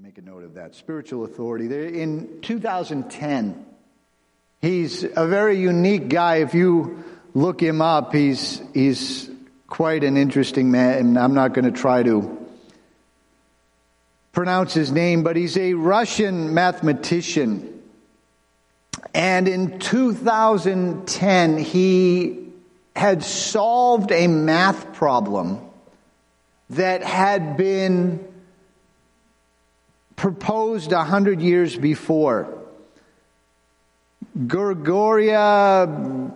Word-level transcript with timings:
make 0.00 0.16
a 0.16 0.22
note 0.22 0.44
of 0.44 0.54
that. 0.54 0.76
Spiritual 0.76 1.24
authority. 1.24 1.66
In 2.00 2.40
2010, 2.40 3.66
he's 4.60 5.02
a 5.02 5.26
very 5.26 5.58
unique 5.58 6.08
guy. 6.08 6.36
If 6.36 6.54
you 6.54 7.02
look 7.34 7.60
him 7.60 7.82
up, 7.82 8.14
he's, 8.14 8.62
he's 8.72 9.28
quite 9.66 10.04
an 10.04 10.16
interesting 10.16 10.70
man, 10.70 10.98
and 10.98 11.18
I'm 11.18 11.34
not 11.34 11.52
going 11.52 11.64
to 11.64 11.72
try 11.72 12.04
to 12.04 12.46
pronounce 14.30 14.72
his 14.72 14.92
name, 14.92 15.24
but 15.24 15.34
he's 15.34 15.56
a 15.56 15.74
Russian 15.74 16.54
mathematician. 16.54 17.82
And 19.12 19.48
in 19.48 19.80
2010, 19.80 21.58
he 21.58 22.52
had 22.94 23.24
solved 23.24 24.12
a 24.12 24.28
math 24.28 24.92
problem 24.92 25.58
that 26.70 27.02
had 27.02 27.56
been 27.56 28.27
proposed 30.18 30.92
a 30.92 31.04
hundred 31.04 31.40
years 31.40 31.76
before. 31.76 32.52
Grigoria 34.36 36.34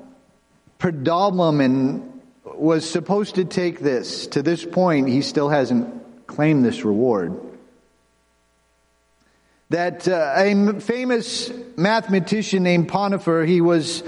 Perelman 0.78 2.08
was 2.44 2.88
supposed 2.88 3.34
to 3.34 3.44
take 3.44 3.80
this. 3.80 4.28
To 4.28 4.42
this 4.42 4.64
point, 4.64 5.08
he 5.08 5.20
still 5.20 5.48
hasn't 5.48 6.26
claimed 6.26 6.64
this 6.64 6.84
reward. 6.84 7.38
That 9.70 10.06
uh, 10.06 10.34
a 10.36 10.80
famous 10.80 11.50
mathematician 11.76 12.62
named 12.62 12.88
Ponifer, 12.88 13.46
he 13.46 13.60
was 13.60 14.04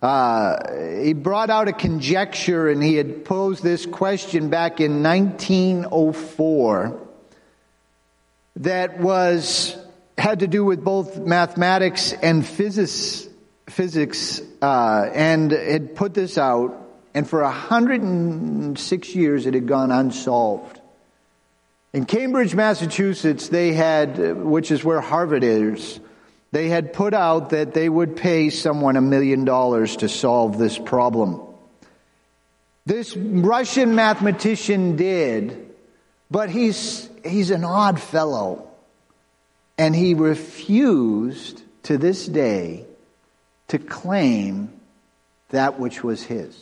uh, 0.00 1.02
he 1.02 1.12
brought 1.12 1.50
out 1.50 1.68
a 1.68 1.72
conjecture 1.72 2.68
and 2.68 2.82
he 2.82 2.94
had 2.94 3.24
posed 3.24 3.62
this 3.62 3.84
question 3.84 4.48
back 4.48 4.80
in 4.80 5.02
1904 5.02 7.07
that 8.58 8.98
was 8.98 9.76
had 10.16 10.40
to 10.40 10.46
do 10.46 10.64
with 10.64 10.82
both 10.82 11.18
mathematics 11.18 12.12
and 12.12 12.46
physics 12.46 13.28
physics 13.68 14.40
uh, 14.62 15.10
and 15.14 15.52
had 15.52 15.94
put 15.94 16.14
this 16.14 16.38
out 16.38 16.88
and 17.14 17.28
for 17.28 17.42
106 17.42 19.14
years 19.14 19.46
it 19.46 19.54
had 19.54 19.66
gone 19.66 19.92
unsolved 19.92 20.80
in 21.92 22.04
cambridge 22.04 22.54
massachusetts 22.54 23.48
they 23.48 23.72
had 23.72 24.18
which 24.38 24.70
is 24.70 24.82
where 24.82 25.00
harvard 25.00 25.44
is 25.44 26.00
they 26.50 26.68
had 26.68 26.92
put 26.92 27.12
out 27.14 27.50
that 27.50 27.74
they 27.74 27.88
would 27.88 28.16
pay 28.16 28.50
someone 28.50 28.96
a 28.96 29.00
million 29.00 29.44
dollars 29.44 29.96
to 29.96 30.08
solve 30.08 30.56
this 30.58 30.78
problem. 30.78 31.42
This 32.86 33.14
Russian 33.16 33.94
mathematician 33.94 34.96
did, 34.96 35.67
but 36.30 36.50
he's, 36.50 37.08
he's 37.24 37.50
an 37.50 37.64
odd 37.64 38.00
fellow. 38.00 38.68
And 39.76 39.94
he 39.94 40.14
refused 40.14 41.62
to 41.84 41.98
this 41.98 42.26
day 42.26 42.84
to 43.68 43.78
claim 43.78 44.72
that 45.50 45.78
which 45.78 46.02
was 46.02 46.22
his. 46.22 46.60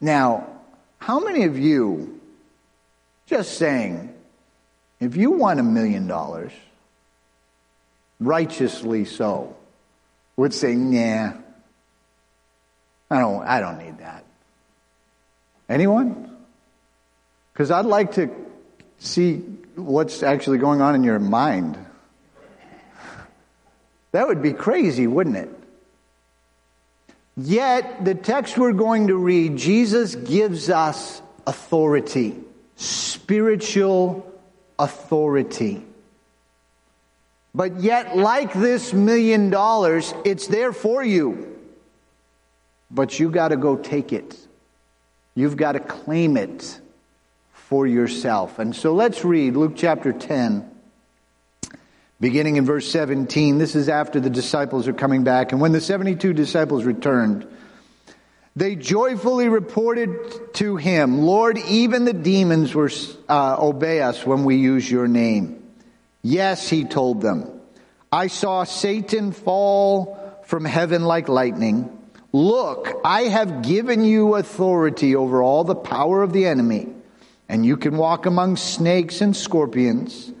Now, 0.00 0.46
how 0.98 1.20
many 1.20 1.44
of 1.44 1.58
you, 1.58 2.20
just 3.26 3.58
saying, 3.58 4.14
if 5.00 5.16
you 5.16 5.32
won 5.32 5.58
a 5.58 5.62
million 5.62 6.06
dollars, 6.06 6.52
righteously 8.18 9.04
so, 9.04 9.54
would 10.36 10.54
say, 10.54 10.74
nah, 10.74 11.32
I 13.10 13.18
don't, 13.18 13.42
I 13.46 13.60
don't 13.60 13.78
need 13.78 13.98
that. 13.98 14.24
Anyone? 15.68 16.35
Because 17.56 17.70
I'd 17.70 17.86
like 17.86 18.12
to 18.16 18.28
see 18.98 19.36
what's 19.76 20.22
actually 20.22 20.58
going 20.58 20.82
on 20.82 20.94
in 20.94 21.02
your 21.02 21.18
mind. 21.18 21.78
That 24.12 24.28
would 24.28 24.42
be 24.42 24.52
crazy, 24.52 25.06
wouldn't 25.06 25.36
it? 25.36 25.48
Yet, 27.34 28.04
the 28.04 28.14
text 28.14 28.58
we're 28.58 28.74
going 28.74 29.06
to 29.06 29.16
read, 29.16 29.56
Jesus 29.56 30.16
gives 30.16 30.68
us 30.68 31.22
authority, 31.46 32.36
spiritual 32.76 34.30
authority. 34.78 35.82
But 37.54 37.80
yet, 37.80 38.18
like 38.18 38.52
this 38.52 38.92
million 38.92 39.48
dollars, 39.48 40.12
it's 40.26 40.46
there 40.46 40.74
for 40.74 41.02
you. 41.02 41.58
But 42.90 43.18
you 43.18 43.30
got 43.30 43.48
to 43.48 43.56
go 43.56 43.76
take 43.76 44.12
it. 44.12 44.36
You've 45.34 45.56
got 45.56 45.72
to 45.72 45.80
claim 45.80 46.36
it 46.36 46.80
for 47.68 47.86
yourself. 47.86 48.58
And 48.58 48.74
so 48.74 48.94
let's 48.94 49.24
read 49.24 49.56
Luke 49.56 49.72
chapter 49.74 50.12
10, 50.12 50.70
beginning 52.20 52.56
in 52.56 52.64
verse 52.64 52.88
17. 52.90 53.58
This 53.58 53.74
is 53.74 53.88
after 53.88 54.20
the 54.20 54.30
disciples 54.30 54.86
are 54.86 54.92
coming 54.92 55.24
back. 55.24 55.50
And 55.50 55.60
when 55.60 55.72
the 55.72 55.80
72 55.80 56.32
disciples 56.32 56.84
returned, 56.84 57.46
they 58.54 58.76
joyfully 58.76 59.48
reported 59.48 60.54
to 60.54 60.76
him, 60.76 61.22
Lord, 61.22 61.58
even 61.58 62.04
the 62.04 62.12
demons 62.12 62.72
were, 62.72 62.90
uh, 63.28 63.56
obey 63.58 64.00
us 64.00 64.24
when 64.24 64.44
we 64.44 64.56
use 64.56 64.88
your 64.88 65.08
name. 65.08 65.62
Yes, 66.22 66.68
he 66.68 66.84
told 66.84 67.20
them. 67.20 67.50
I 68.12 68.28
saw 68.28 68.62
Satan 68.62 69.32
fall 69.32 70.40
from 70.44 70.64
heaven 70.64 71.04
like 71.04 71.28
lightning. 71.28 71.90
Look, 72.32 73.00
I 73.04 73.22
have 73.22 73.62
given 73.62 74.04
you 74.04 74.36
authority 74.36 75.16
over 75.16 75.42
all 75.42 75.64
the 75.64 75.74
power 75.74 76.22
of 76.22 76.32
the 76.32 76.46
enemy, 76.46 76.88
and 77.48 77.64
you 77.64 77.76
can 77.76 77.96
walk 77.96 78.26
among 78.26 78.56
snakes 78.56 79.20
and 79.20 79.36
scorpions 79.36 80.32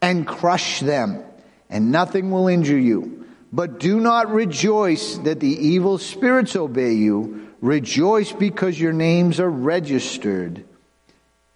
and 0.00 0.26
crush 0.26 0.80
them, 0.80 1.22
and 1.70 1.90
nothing 1.90 2.30
will 2.30 2.48
injure 2.48 2.78
you. 2.78 3.26
But 3.52 3.80
do 3.80 4.00
not 4.00 4.30
rejoice 4.30 5.16
that 5.18 5.40
the 5.40 5.48
evil 5.48 5.98
spirits 5.98 6.54
obey 6.54 6.92
you. 6.92 7.48
Rejoice 7.60 8.32
because 8.32 8.78
your 8.78 8.92
names 8.92 9.40
are 9.40 9.50
registered 9.50 10.64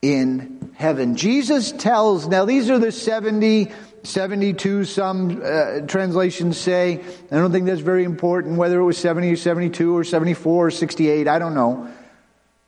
in 0.01 0.73
heaven. 0.75 1.17
Jesus 1.17 1.71
tells, 1.71 2.27
now 2.27 2.45
these 2.45 2.71
are 2.71 2.79
the 2.79 2.91
70, 2.91 3.71
72, 4.03 4.85
some 4.85 5.41
uh, 5.45 5.81
translations 5.87 6.59
say. 6.59 7.01
I 7.31 7.37
don't 7.37 7.53
think 7.53 7.67
that's 7.67 7.81
very 7.81 8.05
important 8.05 8.57
whether 8.57 8.81
it 8.81 8.85
was 8.85 8.99
70 8.99 9.31
or 9.31 9.37
72 9.37 9.97
or 9.97 10.03
74 10.03 10.67
or 10.67 10.71
68, 10.71 11.29
I 11.29 11.39
don't 11.39 11.55
know. 11.55 11.89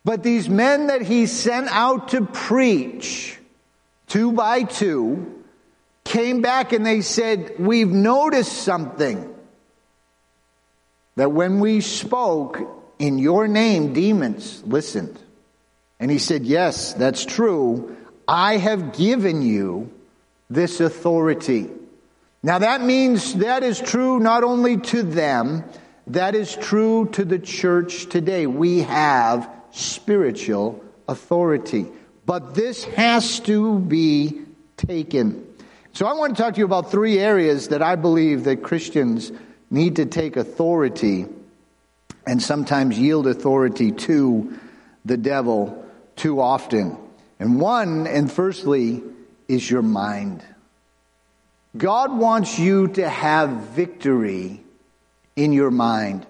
But 0.05 0.21
these 0.21 0.47
men 0.47 0.87
that 0.87 1.01
he 1.01 1.25
sent 1.25 1.67
out 1.69 2.09
to 2.09 2.23
preach, 2.23 3.39
two 4.07 4.31
by 4.31 4.61
two, 4.61 5.43
came 6.03 6.43
back 6.43 6.71
and 6.73 6.85
they 6.85 7.01
said, 7.01 7.55
We've 7.57 7.89
noticed 7.89 8.53
something. 8.53 9.33
That 11.15 11.31
when 11.31 11.59
we 11.59 11.81
spoke 11.81 12.59
in 12.99 13.17
your 13.17 13.47
name, 13.47 13.93
demons 13.93 14.61
listened. 14.65 15.19
And 15.99 16.11
he 16.11 16.19
said, 16.19 16.45
Yes, 16.45 16.93
that's 16.93 17.25
true. 17.25 17.97
I 18.27 18.57
have 18.57 18.95
given 18.95 19.41
you 19.41 19.91
this 20.51 20.81
authority. 20.81 21.69
Now 22.43 22.59
that 22.59 22.81
means 22.81 23.35
that 23.35 23.63
is 23.63 23.81
true 23.81 24.19
not 24.19 24.43
only 24.43 24.77
to 24.77 25.01
them, 25.01 25.63
that 26.07 26.35
is 26.35 26.55
true 26.55 27.09
to 27.13 27.25
the 27.25 27.39
church 27.39 28.05
today. 28.07 28.45
We 28.45 28.81
have 28.81 29.49
spiritual 29.75 30.83
authority. 31.07 31.85
But 32.25 32.55
this 32.55 32.83
has 32.85 33.39
to 33.41 33.79
be 33.79 34.41
taken. 34.77 35.45
So 35.93 36.05
I 36.07 36.13
want 36.13 36.35
to 36.35 36.41
talk 36.41 36.55
to 36.55 36.59
you 36.59 36.65
about 36.65 36.91
three 36.91 37.19
areas 37.19 37.67
that 37.67 37.81
I 37.81 37.95
believe 37.95 38.45
that 38.45 38.63
Christians 38.63 39.31
need 39.69 39.97
to 39.97 40.05
take 40.05 40.37
authority 40.37 41.25
and 42.25 42.41
sometimes 42.41 42.97
yield 42.97 43.27
authority 43.27 43.91
to 43.91 44.57
the 45.03 45.17
devil 45.17 45.85
too 46.15 46.41
often. 46.41 46.97
And 47.39 47.59
one, 47.59 48.07
and 48.07 48.31
firstly, 48.31 49.03
is 49.47 49.69
your 49.69 49.81
mind. 49.81 50.43
God 51.77 52.17
wants 52.17 52.57
you 52.57 52.87
to 52.89 53.07
have 53.07 53.49
victory 53.49 54.63
in 55.35 55.51
your 55.51 55.71
mind. 55.71 56.25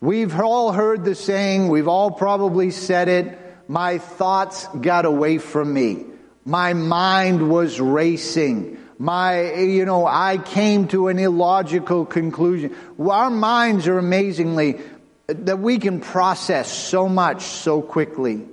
We've 0.00 0.38
all 0.40 0.72
heard 0.72 1.04
the 1.04 1.14
saying, 1.14 1.68
we've 1.68 1.88
all 1.88 2.10
probably 2.10 2.70
said 2.70 3.08
it, 3.08 3.38
my 3.68 3.98
thoughts 3.98 4.66
got 4.80 5.04
away 5.04 5.36
from 5.36 5.74
me. 5.74 6.06
My 6.46 6.72
mind 6.72 7.50
was 7.50 7.78
racing. 7.78 8.78
My, 8.98 9.52
you 9.52 9.84
know, 9.84 10.06
I 10.06 10.38
came 10.38 10.88
to 10.88 11.08
an 11.08 11.18
illogical 11.18 12.06
conclusion. 12.06 12.74
Our 12.98 13.30
minds 13.30 13.86
are 13.88 13.98
amazingly, 13.98 14.80
that 15.26 15.58
we 15.58 15.78
can 15.78 16.00
process 16.00 16.72
so 16.72 17.08
much 17.08 17.42
so 17.42 17.82
quickly. 17.82 18.46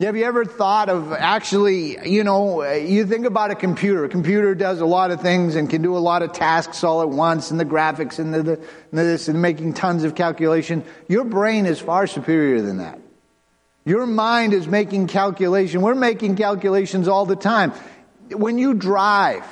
Have 0.00 0.16
you 0.16 0.26
ever 0.26 0.44
thought 0.44 0.88
of 0.88 1.12
actually, 1.12 2.08
you 2.08 2.22
know, 2.22 2.62
you 2.72 3.04
think 3.04 3.26
about 3.26 3.50
a 3.50 3.56
computer. 3.56 4.04
A 4.04 4.08
computer 4.08 4.54
does 4.54 4.80
a 4.80 4.86
lot 4.86 5.10
of 5.10 5.20
things 5.20 5.56
and 5.56 5.68
can 5.68 5.82
do 5.82 5.96
a 5.96 5.98
lot 5.98 6.22
of 6.22 6.32
tasks 6.32 6.84
all 6.84 7.02
at 7.02 7.08
once 7.08 7.50
and 7.50 7.58
the 7.58 7.64
graphics 7.64 8.20
and 8.20 8.32
the, 8.32 8.42
the, 8.44 8.60
this 8.92 9.26
and 9.26 9.42
making 9.42 9.74
tons 9.74 10.04
of 10.04 10.14
calculation. 10.14 10.84
Your 11.08 11.24
brain 11.24 11.66
is 11.66 11.80
far 11.80 12.06
superior 12.06 12.62
than 12.62 12.78
that. 12.78 13.00
Your 13.84 14.06
mind 14.06 14.52
is 14.52 14.68
making 14.68 15.08
calculation. 15.08 15.82
We're 15.82 15.96
making 15.96 16.36
calculations 16.36 17.08
all 17.08 17.26
the 17.26 17.34
time. 17.34 17.72
when 18.30 18.56
you 18.56 18.74
drive, 18.74 19.44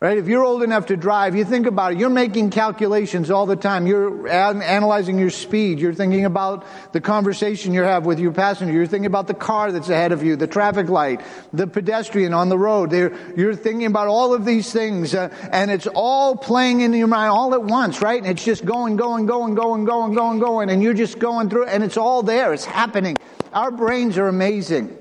Right? 0.00 0.16
If 0.16 0.28
you're 0.28 0.44
old 0.44 0.62
enough 0.62 0.86
to 0.86 0.96
drive, 0.96 1.34
you 1.34 1.44
think 1.44 1.66
about 1.66 1.90
it. 1.90 1.98
You're 1.98 2.08
making 2.08 2.50
calculations 2.50 3.32
all 3.32 3.46
the 3.46 3.56
time. 3.56 3.88
You're 3.88 4.28
analyzing 4.28 5.18
your 5.18 5.30
speed. 5.30 5.80
You're 5.80 5.92
thinking 5.92 6.24
about 6.24 6.64
the 6.92 7.00
conversation 7.00 7.74
you 7.74 7.82
have 7.82 8.06
with 8.06 8.20
your 8.20 8.30
passenger. 8.30 8.72
You're 8.72 8.86
thinking 8.86 9.06
about 9.06 9.26
the 9.26 9.34
car 9.34 9.72
that's 9.72 9.88
ahead 9.88 10.12
of 10.12 10.22
you, 10.22 10.36
the 10.36 10.46
traffic 10.46 10.88
light, 10.88 11.22
the 11.52 11.66
pedestrian 11.66 12.32
on 12.32 12.48
the 12.48 12.56
road. 12.56 12.92
You're 12.92 13.56
thinking 13.56 13.86
about 13.86 14.06
all 14.06 14.34
of 14.34 14.44
these 14.44 14.72
things, 14.72 15.16
uh, 15.16 15.34
and 15.50 15.68
it's 15.68 15.88
all 15.88 16.36
playing 16.36 16.82
in 16.82 16.92
your 16.92 17.08
mind 17.08 17.30
all 17.30 17.52
at 17.54 17.64
once, 17.64 18.00
right? 18.00 18.22
And 18.22 18.30
it's 18.30 18.44
just 18.44 18.64
going, 18.64 18.94
going, 18.94 19.26
going, 19.26 19.56
going, 19.56 19.84
going, 19.84 20.14
going, 20.14 20.38
going, 20.38 20.70
and 20.70 20.80
you're 20.80 20.94
just 20.94 21.18
going 21.18 21.50
through, 21.50 21.66
and 21.66 21.82
it's 21.82 21.96
all 21.96 22.22
there. 22.22 22.52
It's 22.54 22.64
happening. 22.64 23.16
Our 23.52 23.72
brains 23.72 24.16
are 24.16 24.28
amazing. 24.28 24.96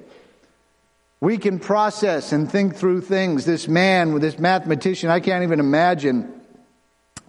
We 1.19 1.37
can 1.37 1.59
process 1.59 2.31
and 2.31 2.51
think 2.51 2.75
through 2.75 3.01
things. 3.01 3.45
This 3.45 3.67
man, 3.67 4.19
this 4.19 4.37
mathematician, 4.37 5.09
I 5.09 5.19
can't 5.19 5.43
even 5.43 5.59
imagine 5.59 6.31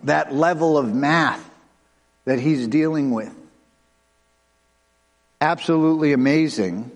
that 0.04 0.34
level 0.34 0.76
of 0.76 0.94
math 0.94 1.48
that 2.24 2.38
he's 2.38 2.68
dealing 2.68 3.10
with. 3.10 3.34
Absolutely 5.40 6.12
amazing. 6.12 6.90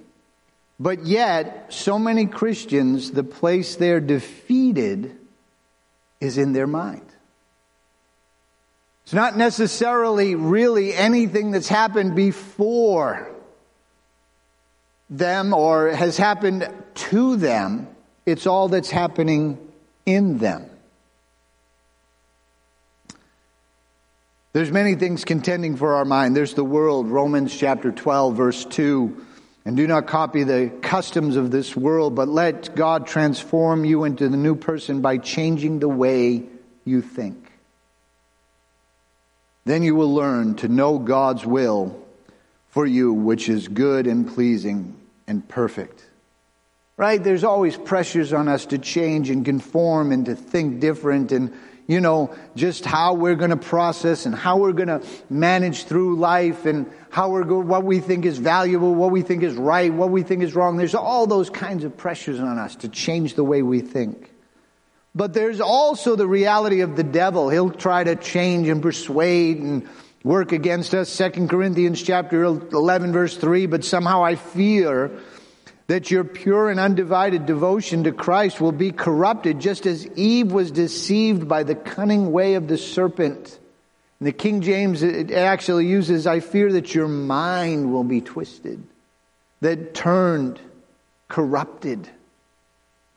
But 0.78 1.06
yet, 1.06 1.72
so 1.72 1.98
many 1.98 2.26
Christians, 2.26 3.12
the 3.12 3.24
place 3.24 3.76
they're 3.76 4.00
defeated 4.00 5.16
is 6.20 6.38
in 6.38 6.52
their 6.52 6.66
mind. 6.66 7.06
It's 9.04 9.12
not 9.12 9.36
necessarily 9.36 10.34
really 10.34 10.94
anything 10.94 11.50
that's 11.50 11.68
happened 11.68 12.14
before 12.14 13.28
them 15.10 15.52
or 15.52 15.90
has 15.90 16.16
happened 16.16 16.68
to 16.94 17.36
them, 17.36 17.88
it's 18.26 18.46
all 18.46 18.68
that's 18.68 18.90
happening 18.90 19.58
in 20.06 20.38
them. 20.38 20.68
There's 24.52 24.70
many 24.70 24.96
things 24.96 25.24
contending 25.24 25.76
for 25.76 25.94
our 25.94 26.04
mind. 26.04 26.36
There's 26.36 26.54
the 26.54 26.64
world, 26.64 27.08
Romans 27.08 27.56
chapter 27.56 27.90
12, 27.90 28.36
verse 28.36 28.64
2. 28.66 29.26
And 29.64 29.76
do 29.76 29.86
not 29.86 30.06
copy 30.06 30.42
the 30.42 30.72
customs 30.82 31.36
of 31.36 31.50
this 31.50 31.74
world, 31.76 32.14
but 32.14 32.28
let 32.28 32.74
God 32.74 33.06
transform 33.06 33.84
you 33.84 34.04
into 34.04 34.28
the 34.28 34.36
new 34.36 34.56
person 34.56 35.00
by 35.00 35.18
changing 35.18 35.78
the 35.78 35.88
way 35.88 36.42
you 36.84 37.00
think. 37.00 37.50
Then 39.64 39.82
you 39.82 39.94
will 39.94 40.12
learn 40.12 40.56
to 40.56 40.68
know 40.68 40.98
God's 40.98 41.46
will 41.46 42.04
for 42.68 42.84
you, 42.84 43.12
which 43.12 43.48
is 43.48 43.68
good 43.68 44.06
and 44.06 44.26
pleasing 44.28 44.96
and 45.26 45.46
perfect. 45.48 46.04
Right? 46.96 47.22
There's 47.22 47.42
always 47.44 47.76
pressures 47.76 48.32
on 48.32 48.48
us 48.48 48.66
to 48.66 48.78
change 48.78 49.30
and 49.30 49.44
conform 49.44 50.12
and 50.12 50.26
to 50.26 50.36
think 50.36 50.80
different 50.80 51.32
and, 51.32 51.52
you 51.86 52.00
know, 52.00 52.34
just 52.54 52.84
how 52.84 53.14
we're 53.14 53.34
going 53.34 53.50
to 53.50 53.56
process 53.56 54.26
and 54.26 54.34
how 54.34 54.58
we're 54.58 54.72
going 54.72 54.88
to 54.88 55.02
manage 55.30 55.84
through 55.84 56.16
life 56.16 56.66
and 56.66 56.90
how 57.10 57.30
we're 57.30 57.44
go, 57.44 57.58
what 57.60 57.84
we 57.84 58.00
think 58.00 58.26
is 58.26 58.38
valuable, 58.38 58.94
what 58.94 59.10
we 59.10 59.22
think 59.22 59.42
is 59.42 59.54
right, 59.54 59.92
what 59.92 60.10
we 60.10 60.22
think 60.22 60.42
is 60.42 60.54
wrong. 60.54 60.76
There's 60.76 60.94
all 60.94 61.26
those 61.26 61.48
kinds 61.50 61.82
of 61.84 61.96
pressures 61.96 62.40
on 62.40 62.58
us 62.58 62.76
to 62.76 62.88
change 62.88 63.34
the 63.34 63.44
way 63.44 63.62
we 63.62 63.80
think. 63.80 64.30
But 65.14 65.34
there's 65.34 65.60
also 65.60 66.16
the 66.16 66.26
reality 66.26 66.80
of 66.80 66.96
the 66.96 67.02
devil. 67.02 67.50
He'll 67.50 67.70
try 67.70 68.04
to 68.04 68.16
change 68.16 68.68
and 68.68 68.80
persuade 68.80 69.58
and 69.58 69.88
work 70.24 70.52
against 70.52 70.94
us. 70.94 71.08
Second 71.08 71.48
Corinthians 71.48 72.02
chapter 72.02 72.44
11 72.44 73.12
verse 73.12 73.36
3, 73.36 73.66
but 73.66 73.84
somehow 73.84 74.24
I 74.24 74.36
fear 74.36 75.10
that 75.86 76.10
your 76.10 76.24
pure 76.24 76.70
and 76.70 76.78
undivided 76.78 77.46
devotion 77.46 78.04
to 78.04 78.12
Christ 78.12 78.60
will 78.60 78.72
be 78.72 78.92
corrupted 78.92 79.60
just 79.60 79.86
as 79.86 80.06
Eve 80.16 80.52
was 80.52 80.70
deceived 80.70 81.48
by 81.48 81.62
the 81.62 81.74
cunning 81.74 82.32
way 82.32 82.54
of 82.54 82.68
the 82.68 82.78
serpent. 82.78 83.58
In 84.20 84.26
the 84.26 84.32
King 84.32 84.60
James 84.60 85.02
it 85.02 85.30
actually 85.30 85.86
uses, 85.86 86.26
I 86.26 86.40
fear 86.40 86.72
that 86.72 86.94
your 86.94 87.08
mind 87.08 87.92
will 87.92 88.04
be 88.04 88.20
twisted, 88.20 88.82
that 89.60 89.94
turned, 89.94 90.60
corrupted. 91.28 92.08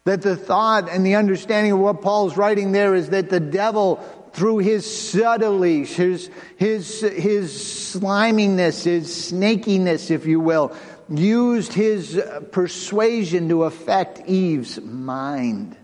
That 0.05 0.21
the 0.21 0.35
thought 0.35 0.89
and 0.89 1.05
the 1.05 1.15
understanding 1.15 1.71
of 1.71 1.79
what 1.79 2.01
Paul's 2.01 2.37
writing 2.37 2.71
there 2.71 2.93
is 2.95 3.09
that 3.09 3.29
the 3.29 3.39
devil 3.39 4.03
through 4.35 4.57
his 4.57 4.85
subtleties, 4.85 5.95
his, 5.95 6.29
his, 6.57 6.99
his 6.99 7.91
sliminess, 7.91 8.83
his 8.83 9.07
snakiness, 9.07 10.11
if 10.11 10.25
you 10.25 10.41
will, 10.41 10.75
used 11.09 11.73
his 11.73 12.17
uh, 12.17 12.41
persuasion 12.51 13.49
to 13.49 13.63
affect 13.63 14.27
Eve's 14.27 14.79
mind. 14.81 15.77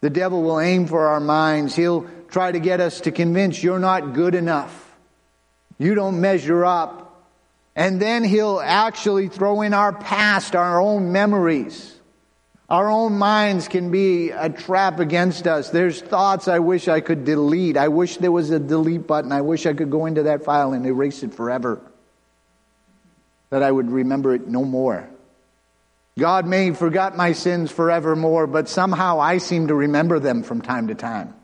The 0.00 0.10
devil 0.10 0.42
will 0.42 0.60
aim 0.60 0.86
for 0.86 1.08
our 1.08 1.20
minds. 1.20 1.74
He'll 1.74 2.06
try 2.28 2.52
to 2.52 2.60
get 2.60 2.80
us 2.80 3.02
to 3.02 3.10
convince 3.10 3.62
you're 3.62 3.78
not 3.78 4.12
good 4.12 4.34
enough. 4.34 4.94
You 5.78 5.94
don't 5.94 6.20
measure 6.20 6.64
up. 6.64 7.02
And 7.74 8.00
then 8.00 8.24
he'll 8.24 8.60
actually 8.60 9.28
throw 9.28 9.60
in 9.60 9.74
our 9.74 9.92
past, 9.92 10.56
our 10.56 10.80
own 10.80 11.12
memories. 11.12 11.92
Our 12.68 12.90
own 12.90 13.16
minds 13.18 13.68
can 13.68 13.90
be 13.90 14.30
a 14.30 14.48
trap 14.48 14.98
against 14.98 15.46
us. 15.46 15.70
There's 15.70 16.00
thoughts 16.00 16.48
I 16.48 16.58
wish 16.58 16.88
I 16.88 17.00
could 17.00 17.24
delete. 17.24 17.76
I 17.76 17.88
wish 17.88 18.16
there 18.16 18.32
was 18.32 18.50
a 18.50 18.58
delete 18.58 19.06
button. 19.06 19.30
I 19.30 19.42
wish 19.42 19.66
I 19.66 19.72
could 19.72 19.90
go 19.90 20.06
into 20.06 20.24
that 20.24 20.44
file 20.44 20.72
and 20.72 20.84
erase 20.84 21.22
it 21.22 21.34
forever. 21.34 21.80
That 23.50 23.62
I 23.62 23.70
would 23.70 23.90
remember 23.90 24.34
it 24.34 24.46
no 24.48 24.64
more. 24.64 25.08
God 26.18 26.46
may 26.46 26.66
have 26.66 26.78
forgot 26.78 27.16
my 27.16 27.32
sins 27.32 27.70
forevermore, 27.70 28.46
but 28.46 28.68
somehow 28.68 29.20
I 29.20 29.38
seem 29.38 29.68
to 29.68 29.74
remember 29.74 30.18
them 30.18 30.42
from 30.42 30.62
time 30.62 30.88
to 30.88 30.94
time. 30.94 31.34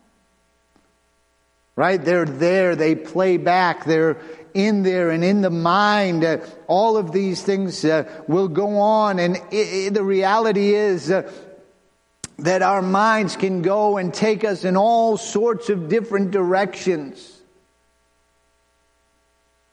Right? 1.77 2.03
They're 2.03 2.25
there. 2.25 2.75
They 2.75 2.95
play 2.95 3.37
back. 3.37 3.85
They're 3.85 4.19
in 4.55 4.83
there 4.83 5.11
and 5.11 5.23
in 5.23 5.43
the 5.43 5.51
mind. 5.51 6.25
Uh, 6.25 6.39
all 6.67 6.97
of 6.97 7.13
these 7.13 7.43
things 7.43 7.85
uh, 7.85 8.05
will 8.27 8.49
go 8.49 8.79
on. 8.79 9.19
And 9.19 9.37
it, 9.37 9.53
it, 9.53 9.95
the 9.95 10.05
reality 10.05 10.75
is 10.75 11.11
uh, 11.11 11.31
that 12.39 12.63
our 12.63 12.83
minds 12.83 13.37
can 13.37 13.63
go 13.63 13.99
and 13.99 14.13
take 14.13 14.45
us 14.45 14.65
in 14.65 14.77
all 14.77 15.17
sorts 15.17 15.69
of 15.69 15.89
different 15.89 16.31
directions. 16.31 17.32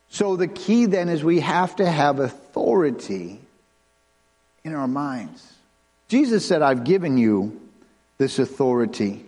So 0.09 0.35
the 0.35 0.47
key 0.47 0.87
then 0.87 1.09
is 1.09 1.23
we 1.23 1.39
have 1.39 1.75
to 1.77 1.89
have 1.89 2.19
authority 2.19 3.39
in 4.63 4.73
our 4.73 4.87
minds. 4.87 5.53
Jesus 6.07 6.45
said, 6.45 6.61
I've 6.61 6.83
given 6.83 7.17
you 7.17 7.61
this 8.17 8.39
authority. 8.39 9.25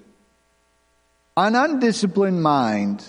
An 1.38 1.56
undisciplined 1.56 2.42
mind 2.42 3.06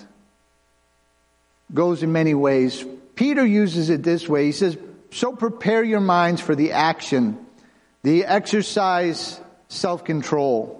goes 1.72 2.02
in 2.02 2.12
many 2.12 2.34
ways. 2.34 2.84
Peter 3.14 3.44
uses 3.44 3.88
it 3.90 4.02
this 4.02 4.28
way. 4.28 4.46
He 4.46 4.52
says, 4.52 4.76
So 5.10 5.32
prepare 5.32 5.82
your 5.82 6.00
minds 6.00 6.40
for 6.40 6.54
the 6.54 6.72
action, 6.72 7.38
the 8.02 8.26
exercise 8.26 9.40
self 9.68 10.04
control. 10.04 10.78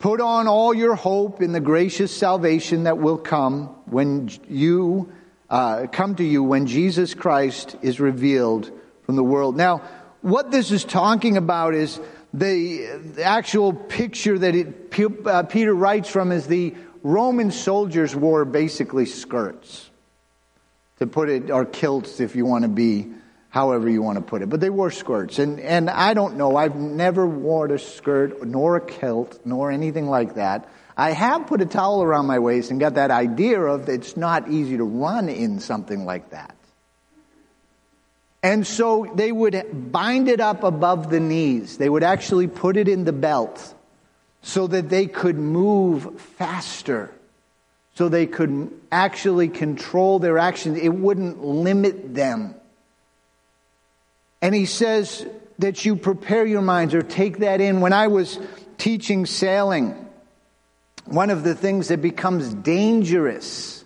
Put 0.00 0.20
on 0.20 0.48
all 0.48 0.74
your 0.74 0.96
hope 0.96 1.40
in 1.40 1.52
the 1.52 1.60
gracious 1.60 2.14
salvation 2.14 2.84
that 2.84 2.98
will 2.98 3.16
come 3.16 3.68
when 3.86 4.28
you 4.48 5.12
uh, 5.50 5.86
come 5.90 6.14
to 6.16 6.24
you 6.24 6.42
when 6.42 6.66
Jesus 6.66 7.14
Christ 7.14 7.76
is 7.82 8.00
revealed 8.00 8.70
from 9.04 9.16
the 9.16 9.24
world. 9.24 9.56
Now, 9.56 9.82
what 10.22 10.50
this 10.50 10.70
is 10.70 10.84
talking 10.84 11.36
about 11.36 11.74
is 11.74 12.00
the, 12.32 12.98
the 13.14 13.24
actual 13.24 13.72
picture 13.72 14.38
that 14.38 14.54
it, 14.54 14.98
uh, 15.26 15.42
Peter 15.44 15.74
writes 15.74 16.08
from 16.08 16.32
is 16.32 16.46
the 16.46 16.74
Roman 17.02 17.50
soldiers 17.50 18.16
wore 18.16 18.44
basically 18.44 19.04
skirts, 19.06 19.90
to 20.98 21.06
put 21.06 21.28
it, 21.28 21.50
or 21.50 21.66
kilts 21.66 22.20
if 22.20 22.34
you 22.34 22.46
want 22.46 22.62
to 22.62 22.68
be, 22.68 23.08
however 23.50 23.88
you 23.88 24.00
want 24.00 24.16
to 24.16 24.24
put 24.24 24.40
it. 24.40 24.48
But 24.48 24.60
they 24.60 24.70
wore 24.70 24.90
skirts. 24.90 25.38
And, 25.38 25.60
and 25.60 25.90
I 25.90 26.14
don't 26.14 26.36
know, 26.36 26.56
I've 26.56 26.76
never 26.76 27.26
worn 27.26 27.70
a 27.72 27.78
skirt, 27.78 28.44
nor 28.46 28.76
a 28.76 28.80
kilt, 28.80 29.38
nor 29.44 29.70
anything 29.70 30.08
like 30.08 30.36
that. 30.36 30.68
I 30.96 31.10
have 31.10 31.46
put 31.46 31.60
a 31.60 31.66
towel 31.66 32.02
around 32.02 32.26
my 32.26 32.38
waist 32.38 32.70
and 32.70 32.78
got 32.78 32.94
that 32.94 33.10
idea 33.10 33.60
of 33.60 33.88
it's 33.88 34.16
not 34.16 34.48
easy 34.48 34.76
to 34.76 34.84
run 34.84 35.28
in 35.28 35.58
something 35.60 36.04
like 36.04 36.30
that. 36.30 36.54
And 38.42 38.66
so 38.66 39.10
they 39.14 39.32
would 39.32 39.90
bind 39.90 40.28
it 40.28 40.40
up 40.40 40.62
above 40.62 41.10
the 41.10 41.18
knees. 41.18 41.78
They 41.78 41.88
would 41.88 42.02
actually 42.02 42.46
put 42.46 42.76
it 42.76 42.88
in 42.88 43.04
the 43.04 43.12
belt 43.12 43.74
so 44.42 44.66
that 44.66 44.90
they 44.90 45.06
could 45.06 45.38
move 45.38 46.20
faster, 46.20 47.10
so 47.94 48.10
they 48.10 48.26
could 48.26 48.70
actually 48.92 49.48
control 49.48 50.18
their 50.18 50.36
actions. 50.38 50.78
It 50.78 50.90
wouldn't 50.90 51.42
limit 51.42 52.14
them. 52.14 52.54
And 54.42 54.54
he 54.54 54.66
says 54.66 55.26
that 55.58 55.86
you 55.86 55.96
prepare 55.96 56.44
your 56.44 56.60
minds 56.60 56.92
or 56.94 57.00
take 57.00 57.38
that 57.38 57.62
in. 57.62 57.80
When 57.80 57.94
I 57.94 58.08
was 58.08 58.38
teaching 58.76 59.24
sailing, 59.24 60.03
one 61.06 61.30
of 61.30 61.42
the 61.42 61.54
things 61.54 61.88
that 61.88 62.00
becomes 62.00 62.52
dangerous 62.54 63.84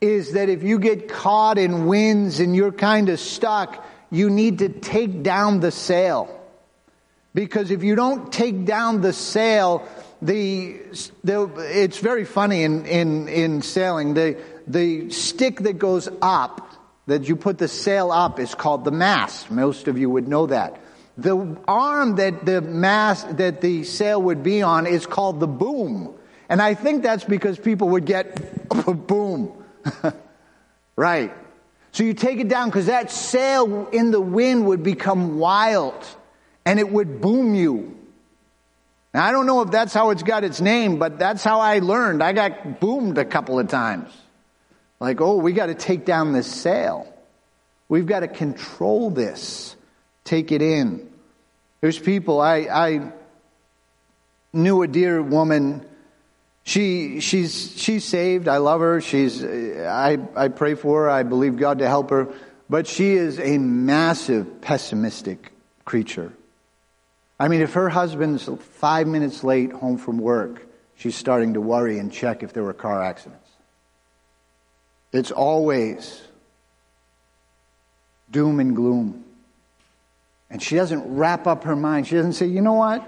is 0.00 0.32
that 0.32 0.48
if 0.48 0.62
you 0.62 0.78
get 0.78 1.08
caught 1.08 1.58
in 1.58 1.86
winds 1.86 2.40
and 2.40 2.56
you're 2.56 2.72
kind 2.72 3.08
of 3.08 3.20
stuck, 3.20 3.84
you 4.10 4.30
need 4.30 4.58
to 4.58 4.68
take 4.68 5.22
down 5.22 5.60
the 5.60 5.70
sail 5.70 6.40
Because 7.34 7.70
if 7.70 7.84
you 7.84 7.94
don't 7.94 8.32
take 8.32 8.64
down 8.64 9.02
the 9.02 9.12
sail, 9.12 9.86
the, 10.20 10.80
the 11.22 11.48
it's 11.58 11.98
very 11.98 12.24
funny 12.24 12.64
in, 12.64 12.86
in, 12.86 13.28
in 13.28 13.62
sailing. 13.62 14.14
The, 14.14 14.36
the 14.66 15.10
stick 15.10 15.60
that 15.60 15.78
goes 15.78 16.08
up, 16.20 16.72
that 17.06 17.28
you 17.28 17.36
put 17.36 17.58
the 17.58 17.68
sail 17.68 18.10
up, 18.10 18.40
is 18.40 18.54
called 18.54 18.84
the 18.84 18.90
mast. 18.90 19.50
Most 19.50 19.86
of 19.86 19.96
you 19.96 20.10
would 20.10 20.26
know 20.26 20.46
that. 20.46 20.80
The 21.18 21.56
arm 21.68 22.16
that 22.16 22.46
the 22.46 22.60
mast, 22.60 23.36
that 23.38 23.60
the 23.60 23.84
sail 23.84 24.20
would 24.22 24.42
be 24.42 24.62
on 24.62 24.86
is 24.86 25.06
called 25.06 25.40
the 25.40 25.46
boom. 25.46 26.14
And 26.48 26.60
I 26.60 26.74
think 26.74 27.02
that's 27.02 27.24
because 27.24 27.58
people 27.58 27.90
would 27.90 28.06
get 28.06 28.68
boom. 29.06 29.52
right. 30.96 31.32
So 31.92 32.04
you 32.04 32.14
take 32.14 32.38
it 32.38 32.48
down 32.48 32.68
because 32.68 32.86
that 32.86 33.10
sail 33.10 33.88
in 33.88 34.10
the 34.10 34.20
wind 34.20 34.66
would 34.66 34.82
become 34.82 35.38
wild 35.38 36.06
and 36.64 36.78
it 36.78 36.90
would 36.90 37.20
boom 37.20 37.54
you. 37.54 37.96
Now, 39.12 39.26
I 39.26 39.32
don't 39.32 39.46
know 39.46 39.62
if 39.62 39.70
that's 39.70 39.92
how 39.92 40.10
it's 40.10 40.22
got 40.22 40.44
its 40.44 40.60
name, 40.60 40.98
but 40.98 41.18
that's 41.18 41.42
how 41.42 41.60
I 41.60 41.80
learned. 41.80 42.22
I 42.22 42.32
got 42.32 42.78
boomed 42.78 43.18
a 43.18 43.24
couple 43.24 43.58
of 43.58 43.68
times. 43.68 44.12
Like, 45.00 45.20
oh, 45.20 45.36
we 45.36 45.52
got 45.52 45.66
to 45.66 45.74
take 45.74 46.04
down 46.04 46.32
this 46.32 46.46
sail. 46.46 47.12
We've 47.88 48.06
got 48.06 48.20
to 48.20 48.28
control 48.28 49.10
this. 49.10 49.74
Take 50.30 50.52
it 50.52 50.62
in. 50.62 51.10
There's 51.80 51.98
people, 51.98 52.40
I, 52.40 52.58
I 52.70 53.12
knew 54.52 54.80
a 54.82 54.86
dear 54.86 55.20
woman. 55.20 55.84
She, 56.62 57.18
she's, 57.18 57.76
she's 57.76 58.04
saved. 58.04 58.46
I 58.46 58.58
love 58.58 58.80
her. 58.80 59.00
She's, 59.00 59.44
I, 59.44 60.18
I 60.36 60.46
pray 60.46 60.76
for 60.76 61.02
her. 61.02 61.10
I 61.10 61.24
believe 61.24 61.56
God 61.56 61.80
to 61.80 61.88
help 61.88 62.10
her. 62.10 62.28
But 62.68 62.86
she 62.86 63.10
is 63.14 63.40
a 63.40 63.58
massive 63.58 64.60
pessimistic 64.60 65.50
creature. 65.84 66.32
I 67.40 67.48
mean, 67.48 67.60
if 67.60 67.72
her 67.72 67.88
husband's 67.88 68.48
five 68.74 69.08
minutes 69.08 69.42
late 69.42 69.72
home 69.72 69.98
from 69.98 70.18
work, 70.18 70.64
she's 70.94 71.16
starting 71.16 71.54
to 71.54 71.60
worry 71.60 71.98
and 71.98 72.12
check 72.12 72.44
if 72.44 72.52
there 72.52 72.62
were 72.62 72.72
car 72.72 73.02
accidents. 73.02 73.50
It's 75.12 75.32
always 75.32 76.22
doom 78.30 78.60
and 78.60 78.76
gloom. 78.76 79.24
And 80.50 80.62
she 80.62 80.76
doesn't 80.76 81.16
wrap 81.16 81.46
up 81.46 81.64
her 81.64 81.76
mind. 81.76 82.08
She 82.08 82.16
doesn't 82.16 82.32
say, 82.32 82.46
you 82.46 82.60
know 82.60 82.74
what? 82.74 83.06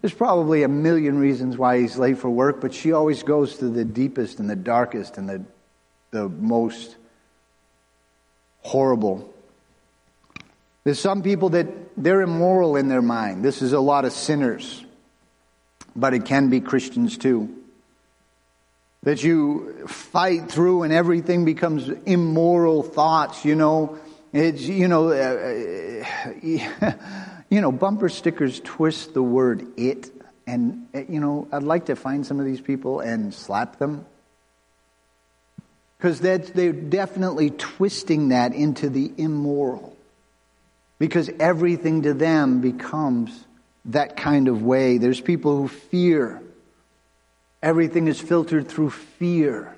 There's 0.00 0.14
probably 0.14 0.64
a 0.64 0.68
million 0.68 1.18
reasons 1.18 1.56
why 1.56 1.80
he's 1.80 1.96
late 1.96 2.18
for 2.18 2.28
work, 2.28 2.60
but 2.60 2.74
she 2.74 2.92
always 2.92 3.22
goes 3.22 3.58
to 3.58 3.68
the 3.68 3.84
deepest 3.84 4.38
and 4.38 4.50
the 4.50 4.56
darkest 4.56 5.16
and 5.16 5.28
the, 5.28 5.44
the 6.10 6.28
most 6.28 6.96
horrible 8.60 9.34
there's 10.84 11.00
some 11.00 11.22
people 11.22 11.50
that 11.50 11.66
they're 11.96 12.20
immoral 12.20 12.76
in 12.76 12.88
their 12.88 13.02
mind. 13.02 13.42
This 13.42 13.62
is 13.62 13.72
a 13.72 13.80
lot 13.80 14.04
of 14.04 14.12
sinners, 14.12 14.84
but 15.96 16.12
it 16.12 16.26
can 16.26 16.50
be 16.50 16.60
Christians 16.60 17.16
too. 17.16 17.62
That 19.02 19.22
you 19.22 19.86
fight 19.86 20.50
through 20.50 20.82
and 20.82 20.92
everything 20.92 21.46
becomes 21.46 21.88
immoral 21.88 22.82
thoughts, 22.82 23.44
you 23.46 23.54
know. 23.54 23.98
It's, 24.34 24.62
you 24.62 24.88
know, 24.88 25.10
uh, 25.10 26.04
you 27.48 27.60
know, 27.60 27.70
bumper 27.70 28.08
stickers 28.08 28.58
twist 28.58 29.14
the 29.14 29.22
word 29.22 29.64
it. 29.78 30.10
And, 30.44 30.88
you 30.92 31.20
know, 31.20 31.46
I'd 31.52 31.62
like 31.62 31.86
to 31.86 31.94
find 31.94 32.26
some 32.26 32.40
of 32.40 32.44
these 32.44 32.60
people 32.60 32.98
and 32.98 33.32
slap 33.32 33.78
them. 33.78 34.04
Because 35.96 36.20
they're 36.20 36.72
definitely 36.72 37.50
twisting 37.50 38.30
that 38.30 38.54
into 38.54 38.90
the 38.90 39.12
immoral 39.16 39.96
because 40.98 41.30
everything 41.38 42.02
to 42.02 42.12
them 42.12 42.60
becomes 42.60 43.44
that 43.86 44.16
kind 44.16 44.48
of 44.48 44.62
way. 44.62 44.98
There's 44.98 45.20
people 45.20 45.56
who 45.56 45.68
fear. 45.68 46.42
Everything 47.62 48.08
is 48.08 48.20
filtered 48.20 48.68
through 48.68 48.90
fear. 48.90 49.74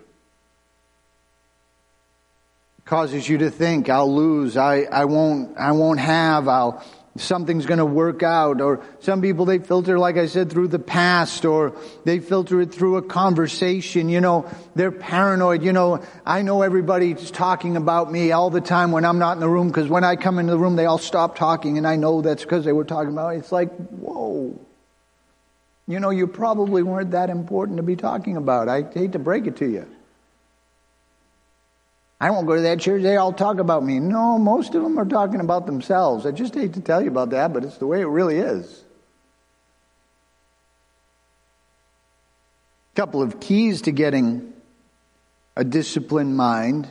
Causes 2.86 3.28
you 3.28 3.38
to 3.38 3.50
think, 3.50 3.88
I'll 3.88 4.14
lose, 4.14 4.56
I, 4.56 4.82
I 4.82 5.06
won't, 5.06 5.58
I 5.58 5.72
won't 5.72 5.98
have, 5.98 6.46
I'll, 6.46 6.84
something's 7.16 7.66
going 7.66 7.78
to 7.78 7.84
work 7.84 8.22
out. 8.22 8.60
Or 8.60 8.80
some 9.00 9.20
people, 9.20 9.44
they 9.44 9.58
filter, 9.58 9.98
like 9.98 10.16
I 10.16 10.26
said, 10.26 10.50
through 10.50 10.68
the 10.68 10.78
past 10.78 11.44
or 11.44 11.76
they 12.04 12.20
filter 12.20 12.60
it 12.60 12.72
through 12.72 12.96
a 12.96 13.02
conversation. 13.02 14.08
You 14.08 14.20
know, 14.20 14.48
they're 14.76 14.92
paranoid. 14.92 15.64
You 15.64 15.72
know, 15.72 16.00
I 16.24 16.42
know 16.42 16.62
everybody's 16.62 17.32
talking 17.32 17.76
about 17.76 18.12
me 18.12 18.30
all 18.30 18.50
the 18.50 18.60
time 18.60 18.92
when 18.92 19.04
I'm 19.04 19.18
not 19.18 19.32
in 19.32 19.40
the 19.40 19.48
room 19.48 19.66
because 19.66 19.88
when 19.88 20.04
I 20.04 20.14
come 20.16 20.38
into 20.38 20.52
the 20.52 20.58
room, 20.58 20.76
they 20.76 20.86
all 20.86 20.98
stop 20.98 21.36
talking 21.36 21.78
and 21.78 21.88
I 21.88 21.96
know 21.96 22.22
that's 22.22 22.44
because 22.44 22.64
they 22.64 22.72
were 22.72 22.84
talking 22.84 23.12
about 23.12 23.32
me. 23.32 23.38
It's 23.38 23.52
like, 23.52 23.74
whoa. 23.88 24.58
You 25.88 26.00
know, 26.00 26.10
you 26.10 26.28
probably 26.28 26.84
weren't 26.84 27.12
that 27.12 27.30
important 27.30 27.78
to 27.78 27.82
be 27.82 27.96
talking 27.96 28.36
about. 28.36 28.68
I 28.68 28.82
hate 28.82 29.12
to 29.12 29.18
break 29.18 29.46
it 29.46 29.56
to 29.56 29.68
you. 29.68 29.86
I 32.18 32.30
won't 32.30 32.46
go 32.46 32.56
to 32.56 32.62
that 32.62 32.80
church. 32.80 33.02
They 33.02 33.16
all 33.16 33.32
talk 33.32 33.58
about 33.58 33.84
me. 33.84 33.98
No, 34.00 34.38
most 34.38 34.74
of 34.74 34.82
them 34.82 34.98
are 34.98 35.04
talking 35.04 35.40
about 35.40 35.66
themselves. 35.66 36.24
I 36.24 36.30
just 36.30 36.54
hate 36.54 36.74
to 36.74 36.80
tell 36.80 37.02
you 37.02 37.08
about 37.08 37.30
that, 37.30 37.52
but 37.52 37.64
it's 37.64 37.76
the 37.76 37.86
way 37.86 38.00
it 38.00 38.06
really 38.06 38.38
is. 38.38 38.84
A 42.94 42.96
couple 42.96 43.20
of 43.20 43.38
keys 43.38 43.82
to 43.82 43.92
getting 43.92 44.54
a 45.56 45.64
disciplined 45.64 46.36
mind. 46.36 46.88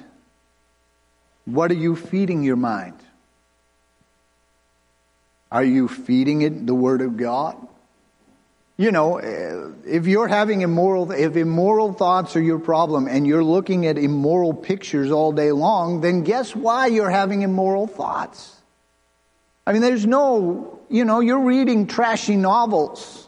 What 1.45 1.71
are 1.71 1.75
you 1.75 1.95
feeding 1.95 2.43
your 2.43 2.55
mind? 2.55 2.99
Are 5.51 5.63
you 5.63 5.87
feeding 5.87 6.41
it 6.41 6.67
the 6.67 6.75
Word 6.75 7.01
of 7.01 7.17
God? 7.17 7.55
You 8.77 8.91
know, 8.91 9.19
uh, 9.19 9.71
if 9.85 10.05
you're 10.05 10.27
having 10.27 10.61
immoral, 10.61 11.11
if 11.11 11.37
immoral 11.37 11.93
thoughts 11.93 12.35
are 12.35 12.41
your 12.41 12.59
problem 12.59 13.07
and 13.07 13.25
you're 13.25 13.43
looking 13.43 13.85
at 13.85 13.97
immoral 13.97 14.53
pictures 14.53 15.11
all 15.11 15.31
day 15.31 15.53
long, 15.53 16.01
then 16.01 16.23
guess 16.23 16.53
why 16.53 16.87
you're 16.87 17.09
having 17.09 17.41
immoral 17.41 17.87
thoughts? 17.87 18.53
I 19.65 19.71
mean, 19.71 19.81
there's 19.81 20.05
no, 20.05 20.79
you 20.89 21.05
know, 21.05 21.21
you're 21.21 21.43
reading 21.43 21.87
trashy 21.87 22.35
novels. 22.35 23.27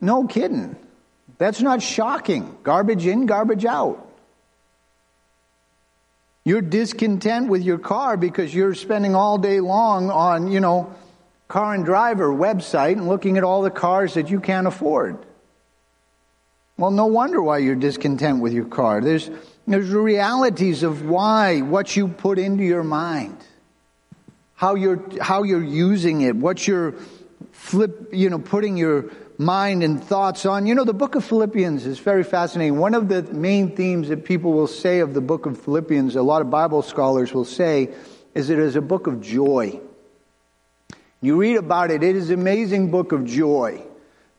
No 0.00 0.26
kidding. 0.26 0.76
That's 1.36 1.60
not 1.60 1.82
shocking. 1.82 2.56
Garbage 2.62 3.06
in, 3.06 3.26
garbage 3.26 3.66
out. 3.66 4.00
You're 6.44 6.62
discontent 6.62 7.48
with 7.48 7.62
your 7.62 7.78
car 7.78 8.16
because 8.16 8.54
you're 8.54 8.74
spending 8.74 9.14
all 9.14 9.38
day 9.38 9.60
long 9.60 10.10
on, 10.10 10.50
you 10.50 10.60
know, 10.60 10.94
car 11.48 11.74
and 11.74 11.84
driver 11.84 12.28
website 12.28 12.92
and 12.92 13.08
looking 13.08 13.36
at 13.36 13.44
all 13.44 13.62
the 13.62 13.70
cars 13.70 14.14
that 14.14 14.30
you 14.30 14.40
can't 14.40 14.66
afford. 14.66 15.18
Well, 16.76 16.90
no 16.90 17.06
wonder 17.06 17.40
why 17.40 17.58
you're 17.58 17.76
discontent 17.76 18.40
with 18.40 18.52
your 18.52 18.64
car. 18.64 19.00
There's, 19.00 19.30
there's 19.66 19.90
realities 19.90 20.82
of 20.82 21.04
why, 21.04 21.60
what 21.60 21.94
you 21.96 22.08
put 22.08 22.38
into 22.38 22.64
your 22.64 22.82
mind, 22.82 23.36
how 24.54 24.74
you're, 24.74 25.02
how 25.20 25.44
you're 25.44 25.62
using 25.62 26.22
it, 26.22 26.34
what 26.34 26.66
you're 26.66 26.94
flip, 27.52 28.08
you 28.12 28.28
know, 28.28 28.38
putting 28.38 28.76
your 28.76 29.10
mind 29.38 29.82
and 29.82 30.02
thoughts 30.02 30.46
on. 30.46 30.66
You 30.66 30.74
know, 30.74 30.84
the 30.84 30.94
book 30.94 31.14
of 31.14 31.24
Philippians 31.24 31.86
is 31.86 31.98
very 31.98 32.24
fascinating. 32.24 32.78
One 32.78 32.94
of 32.94 33.08
the 33.08 33.22
main 33.22 33.76
themes 33.76 34.08
that 34.08 34.24
people 34.24 34.52
will 34.52 34.66
say 34.66 34.98
of 34.98 35.14
the 35.14 35.20
book 35.20 35.46
of 35.46 35.60
Philippians, 35.60 36.16
a 36.16 36.22
lot 36.22 36.42
of 36.42 36.50
Bible 36.50 36.82
scholars 36.82 37.32
will 37.32 37.44
say, 37.44 37.90
is 38.34 38.50
it 38.50 38.58
is 38.58 38.74
a 38.74 38.80
book 38.80 39.06
of 39.06 39.20
joy. 39.20 39.80
You 41.24 41.36
read 41.36 41.56
about 41.56 41.90
it, 41.90 42.02
it 42.02 42.16
is 42.16 42.28
an 42.28 42.38
amazing 42.38 42.90
book 42.90 43.12
of 43.12 43.24
joy. 43.24 43.82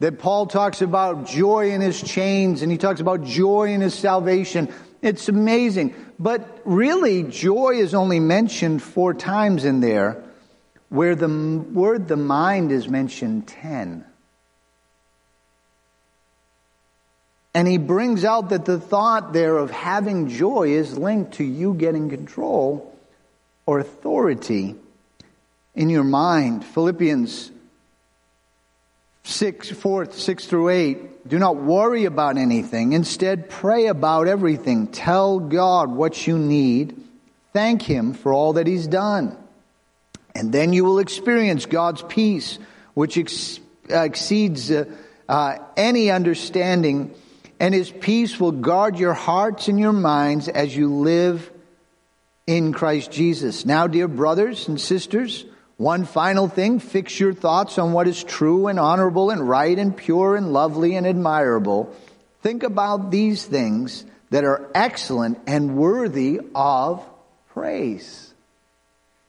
That 0.02 0.20
Paul 0.20 0.46
talks 0.46 0.84
about 0.84 1.26
joy 1.26 1.72
in 1.72 1.82
his 1.82 2.00
chains 2.00 2.62
and 2.62 2.72
he 2.72 2.78
talks 2.78 3.00
about 3.00 3.24
joy 3.24 3.70
in 3.70 3.82
his 3.82 3.96
salvation. 3.96 4.72
It's 5.02 5.28
amazing. 5.28 5.96
But 6.20 6.62
really, 6.64 7.24
joy 7.24 7.78
is 7.78 7.96
only 7.96 8.20
mentioned 8.20 8.84
four 8.84 9.16
times 9.16 9.66
in 9.66 9.80
there, 9.80 10.24
where 10.90 11.16
the 11.16 11.28
word 11.28 12.08
the 12.08 12.18
mind 12.18 12.72
is 12.72 12.88
mentioned 12.88 13.48
ten. 13.48 14.06
And 17.56 17.68
he 17.68 17.80
brings 17.80 18.24
out 18.24 18.50
that 18.50 18.66
the 18.66 18.80
thought 18.80 19.34
there 19.34 19.58
of 19.58 19.72
having 19.72 20.30
joy 20.30 20.74
is 20.74 20.96
linked 21.00 21.36
to 21.36 21.44
you 21.44 21.74
getting 21.74 22.12
control 22.12 22.96
or 23.66 23.80
authority 23.80 24.76
in 25.76 25.90
your 25.90 26.04
mind. 26.04 26.66
Philippians 26.66 27.52
6, 29.24 29.72
4, 29.72 30.12
6 30.12 30.46
through 30.46 30.70
8. 30.70 31.28
Do 31.28 31.40
not 31.40 31.58
worry 31.58 32.06
about 32.06 32.38
anything. 32.38 32.94
Instead, 32.94 33.50
pray 33.50 33.88
about 33.88 34.28
everything. 34.28 34.88
Tell 34.88 35.40
God 35.40 35.90
what 35.90 36.28
you 36.28 36.38
need. 36.38 36.96
Thank 37.52 37.82
Him 37.82 38.14
for 38.14 38.34
all 38.34 38.54
that 38.54 38.68
He's 38.68 38.88
done. 38.88 39.36
And 40.36 40.52
then 40.52 40.74
you 40.74 40.86
will 40.86 41.00
experience 41.00 41.66
God's 41.66 42.04
peace, 42.04 42.60
which 42.94 43.18
ex- 43.18 43.60
uh, 43.90 44.02
exceeds 44.02 44.70
uh, 44.70 44.86
uh, 45.28 45.58
any 45.76 46.12
understanding. 46.12 47.16
And 47.60 47.74
His 47.74 47.90
peace 47.90 48.40
will 48.40 48.52
guard 48.52 49.00
your 49.00 49.14
hearts 49.14 49.68
and 49.68 49.80
your 49.80 49.94
minds 49.94 50.48
as 50.48 50.76
you 50.76 50.94
live 50.94 51.50
in 52.46 52.74
Christ 52.74 53.12
Jesus. 53.12 53.66
Now, 53.66 53.88
dear 53.88 54.08
brothers 54.08 54.68
and 54.68 54.80
sisters, 54.80 55.46
One 55.78 56.06
final 56.06 56.48
thing 56.48 56.80
fix 56.80 57.20
your 57.20 57.34
thoughts 57.34 57.78
on 57.78 57.92
what 57.92 58.08
is 58.08 58.24
true 58.24 58.68
and 58.68 58.80
honorable 58.80 59.30
and 59.30 59.48
right 59.48 59.78
and 59.78 59.96
pure 59.96 60.36
and 60.36 60.54
lovely 60.54 60.96
and 60.96 61.06
admirable. 61.06 61.94
Think 62.42 62.64
about 62.64 63.12
these 63.12 63.46
things 63.46 64.06
that 64.30 64.46
are 64.46 64.70
excellent 64.74 65.40
and 65.48 65.76
worthy 65.76 66.40
of 66.54 67.04
praise. 67.50 68.34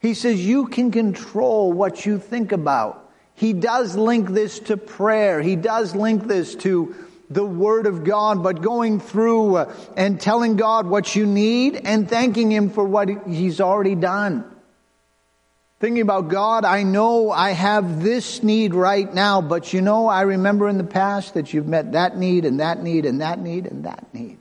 He 0.01 0.15
says 0.15 0.45
you 0.45 0.67
can 0.67 0.93
control 0.93 1.73
what 1.73 2.07
you 2.07 2.19
think 2.19 2.53
about. 2.53 3.11
He 3.35 3.53
does 3.53 3.97
link 3.97 4.31
this 4.31 4.61
to 4.61 4.77
prayer. 4.77 5.43
He 5.43 5.57
does 5.57 5.95
link 5.95 6.27
this 6.27 6.55
to 6.57 6.95
the 7.29 7.45
Word 7.45 7.87
of 7.87 8.05
God, 8.05 8.43
but 8.43 8.63
going 8.63 9.01
through 9.01 9.57
uh, 9.57 9.75
and 9.97 10.21
telling 10.21 10.57
God 10.57 10.87
what 10.87 11.17
you 11.17 11.27
need 11.27 11.77
and 11.77 12.09
thanking 12.09 12.53
Him 12.53 12.71
for 12.71 12.85
what 12.85 13.09
He's 13.27 13.61
already 13.61 13.97
done. 13.97 14.45
Thinking 15.79 16.01
about 16.01 16.29
God, 16.29 16.65
I 16.65 16.85
know 16.85 17.31
I 17.31 17.51
have 17.51 18.03
this 18.03 18.43
need 18.43 18.75
right 18.75 19.13
now, 19.13 19.43
but 19.43 19.75
you 19.75 19.83
know, 19.83 20.07
I 20.07 20.23
remember 20.23 20.69
in 20.69 20.79
the 20.79 20.85
past 20.85 21.35
that 21.35 21.53
you've 21.53 21.67
met 21.67 21.93
that 21.93 22.17
need 22.17 22.47
and 22.47 22.61
that 22.61 22.83
need 22.83 23.05
and 23.05 23.21
that 23.21 23.39
need 23.39 23.67
and 23.67 23.85
that 23.85 24.07
need. 24.15 24.39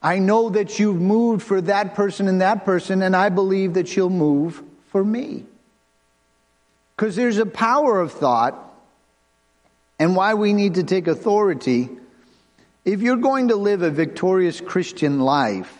I 0.00 0.20
know 0.20 0.50
that 0.50 0.78
you've 0.78 1.00
moved 1.00 1.42
for 1.42 1.60
that 1.62 1.94
person 1.94 2.28
and 2.28 2.40
that 2.40 2.64
person, 2.64 3.02
and 3.02 3.16
I 3.16 3.28
believe 3.28 3.74
that 3.74 3.96
you'll 3.96 4.10
move 4.10 4.62
for 4.90 5.04
me. 5.04 5.44
Because 6.96 7.16
there's 7.16 7.38
a 7.38 7.46
power 7.46 8.00
of 8.00 8.12
thought 8.12 8.54
and 9.98 10.14
why 10.14 10.34
we 10.34 10.52
need 10.52 10.74
to 10.74 10.84
take 10.84 11.06
authority. 11.06 11.88
If 12.84 13.00
you're 13.00 13.16
going 13.16 13.48
to 13.48 13.56
live 13.56 13.82
a 13.82 13.90
victorious 13.90 14.60
Christian 14.60 15.20
life, 15.20 15.72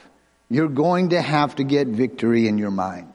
you're 0.49 0.69
going 0.69 1.11
to 1.11 1.21
have 1.21 1.57
to 1.57 1.65
get 1.65 1.89
victory 1.89 2.47
in 2.47 2.59
your 2.59 2.71
mind. 2.71 3.12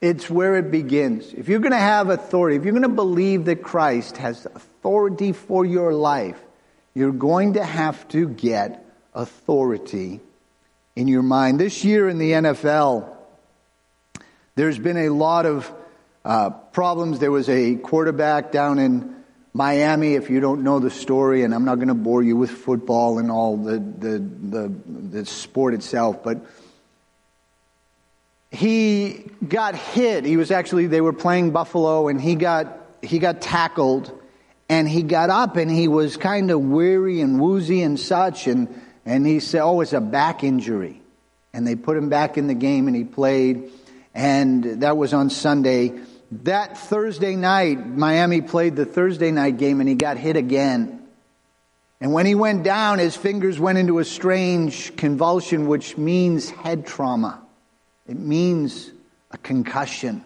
It's 0.00 0.30
where 0.30 0.56
it 0.56 0.70
begins. 0.70 1.32
If 1.34 1.48
you're 1.48 1.60
going 1.60 1.72
to 1.72 1.78
have 1.78 2.08
authority, 2.08 2.56
if 2.56 2.64
you're 2.64 2.72
going 2.72 2.82
to 2.82 2.88
believe 2.88 3.44
that 3.44 3.62
Christ 3.62 4.16
has 4.16 4.46
authority 4.46 5.32
for 5.32 5.64
your 5.64 5.92
life, 5.92 6.40
you're 6.94 7.12
going 7.12 7.54
to 7.54 7.64
have 7.64 8.08
to 8.08 8.28
get 8.28 8.84
authority 9.14 10.20
in 10.96 11.06
your 11.06 11.22
mind. 11.22 11.60
This 11.60 11.84
year 11.84 12.08
in 12.08 12.18
the 12.18 12.32
NFL, 12.32 13.14
there's 14.54 14.78
been 14.78 14.96
a 14.96 15.10
lot 15.10 15.44
of 15.44 15.70
uh, 16.24 16.50
problems. 16.50 17.18
There 17.18 17.30
was 17.30 17.48
a 17.48 17.76
quarterback 17.76 18.52
down 18.52 18.78
in 18.78 19.16
Miami, 19.52 20.14
if 20.14 20.30
you 20.30 20.40
don't 20.40 20.62
know 20.62 20.78
the 20.78 20.90
story, 20.90 21.42
and 21.42 21.54
I'm 21.54 21.64
not 21.64 21.74
going 21.76 21.88
to 21.88 21.94
bore 21.94 22.22
you 22.22 22.36
with 22.36 22.50
football 22.50 23.18
and 23.18 23.30
all 23.30 23.56
the, 23.56 23.78
the, 23.78 24.18
the, 24.18 24.72
the 24.86 25.26
sport 25.26 25.74
itself, 25.74 26.22
but 26.22 26.38
he 28.50 29.30
got 29.46 29.74
hit. 29.74 30.24
He 30.24 30.36
was 30.36 30.50
actually, 30.50 30.86
they 30.86 31.00
were 31.00 31.12
playing 31.12 31.52
Buffalo 31.52 32.08
and 32.08 32.20
he 32.20 32.34
got, 32.34 32.78
he 33.02 33.18
got 33.18 33.40
tackled 33.40 34.12
and 34.68 34.88
he 34.88 35.02
got 35.02 35.30
up 35.30 35.56
and 35.56 35.70
he 35.70 35.88
was 35.88 36.16
kind 36.16 36.50
of 36.50 36.60
weary 36.60 37.20
and 37.20 37.40
woozy 37.40 37.82
and 37.82 37.98
such. 37.98 38.46
And, 38.46 38.68
and 39.04 39.26
he 39.26 39.40
said, 39.40 39.62
Oh, 39.62 39.80
it's 39.80 39.92
a 39.92 40.00
back 40.00 40.42
injury. 40.44 41.00
And 41.52 41.66
they 41.66 41.76
put 41.76 41.96
him 41.96 42.08
back 42.08 42.38
in 42.38 42.46
the 42.46 42.54
game 42.54 42.86
and 42.86 42.96
he 42.96 43.04
played. 43.04 43.70
And 44.14 44.82
that 44.82 44.96
was 44.96 45.14
on 45.14 45.30
Sunday. 45.30 46.00
That 46.44 46.78
Thursday 46.78 47.36
night, 47.36 47.84
Miami 47.86 48.40
played 48.40 48.76
the 48.76 48.84
Thursday 48.84 49.30
night 49.30 49.58
game 49.58 49.80
and 49.80 49.88
he 49.88 49.94
got 49.94 50.16
hit 50.16 50.36
again. 50.36 51.00
And 52.00 52.12
when 52.12 52.26
he 52.26 52.34
went 52.34 52.62
down, 52.62 52.98
his 52.98 53.14
fingers 53.16 53.60
went 53.60 53.78
into 53.78 53.98
a 53.98 54.04
strange 54.04 54.96
convulsion, 54.96 55.66
which 55.68 55.98
means 55.98 56.48
head 56.48 56.86
trauma. 56.86 57.39
It 58.10 58.18
means 58.18 58.90
a 59.30 59.38
concussion. 59.38 60.24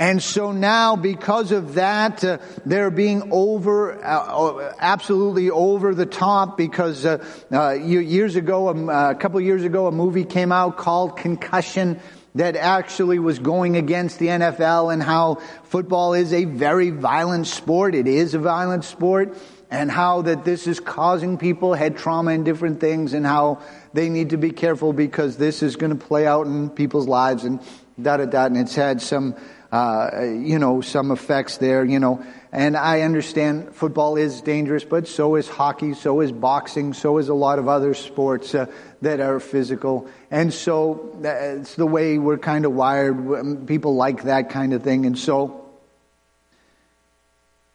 And 0.00 0.20
so 0.20 0.50
now, 0.50 0.96
because 0.96 1.52
of 1.52 1.74
that, 1.74 2.24
uh, 2.24 2.38
they're 2.66 2.90
being 2.90 3.28
over, 3.30 4.04
uh, 4.04 4.74
absolutely 4.80 5.48
over 5.48 5.94
the 5.94 6.06
top 6.06 6.56
because 6.56 7.06
uh, 7.06 7.24
uh 7.52 7.70
years 7.74 8.34
ago, 8.34 8.70
um, 8.70 8.88
uh, 8.88 9.10
a 9.10 9.14
couple 9.14 9.40
years 9.40 9.62
ago, 9.62 9.86
a 9.86 9.92
movie 9.92 10.24
came 10.24 10.50
out 10.50 10.76
called 10.76 11.16
Concussion 11.16 12.00
that 12.34 12.56
actually 12.56 13.20
was 13.20 13.38
going 13.38 13.76
against 13.76 14.18
the 14.18 14.26
NFL 14.26 14.92
and 14.92 15.00
how 15.00 15.36
football 15.64 16.14
is 16.14 16.32
a 16.32 16.46
very 16.46 16.90
violent 16.90 17.46
sport. 17.46 17.94
It 17.94 18.08
is 18.08 18.34
a 18.34 18.40
violent 18.40 18.84
sport 18.84 19.36
and 19.70 19.90
how 19.90 20.22
that 20.22 20.44
this 20.44 20.66
is 20.66 20.80
causing 20.80 21.38
people 21.38 21.74
head 21.74 21.96
trauma 21.96 22.32
and 22.32 22.44
different 22.44 22.80
things 22.80 23.12
and 23.12 23.24
how 23.24 23.60
they 23.92 24.08
need 24.08 24.30
to 24.30 24.36
be 24.36 24.50
careful 24.50 24.92
because 24.92 25.36
this 25.36 25.62
is 25.62 25.76
going 25.76 25.96
to 25.96 26.06
play 26.06 26.26
out 26.26 26.46
in 26.46 26.68
people's 26.68 27.06
lives 27.06 27.44
and 27.44 27.60
da 28.00 28.16
da 28.16 28.24
da. 28.24 28.46
And 28.46 28.56
it's 28.56 28.74
had 28.74 29.00
some, 29.00 29.36
uh, 29.70 30.22
you 30.22 30.58
know, 30.58 30.80
some 30.80 31.12
effects 31.12 31.58
there, 31.58 31.84
you 31.84 32.00
know. 32.00 32.24
And 32.50 32.76
I 32.76 33.02
understand 33.02 33.76
football 33.76 34.16
is 34.16 34.40
dangerous, 34.40 34.82
but 34.82 35.06
so 35.06 35.36
is 35.36 35.48
hockey, 35.48 35.94
so 35.94 36.20
is 36.20 36.32
boxing, 36.32 36.92
so 36.92 37.18
is 37.18 37.28
a 37.28 37.34
lot 37.34 37.60
of 37.60 37.68
other 37.68 37.94
sports 37.94 38.52
uh, 38.56 38.66
that 39.02 39.20
are 39.20 39.38
physical. 39.38 40.08
And 40.32 40.52
so 40.52 41.16
uh, 41.24 41.60
it's 41.60 41.76
the 41.76 41.86
way 41.86 42.18
we're 42.18 42.38
kind 42.38 42.64
of 42.64 42.72
wired. 42.72 43.68
People 43.68 43.94
like 43.94 44.24
that 44.24 44.50
kind 44.50 44.72
of 44.72 44.82
thing. 44.82 45.06
And 45.06 45.16
so, 45.16 45.64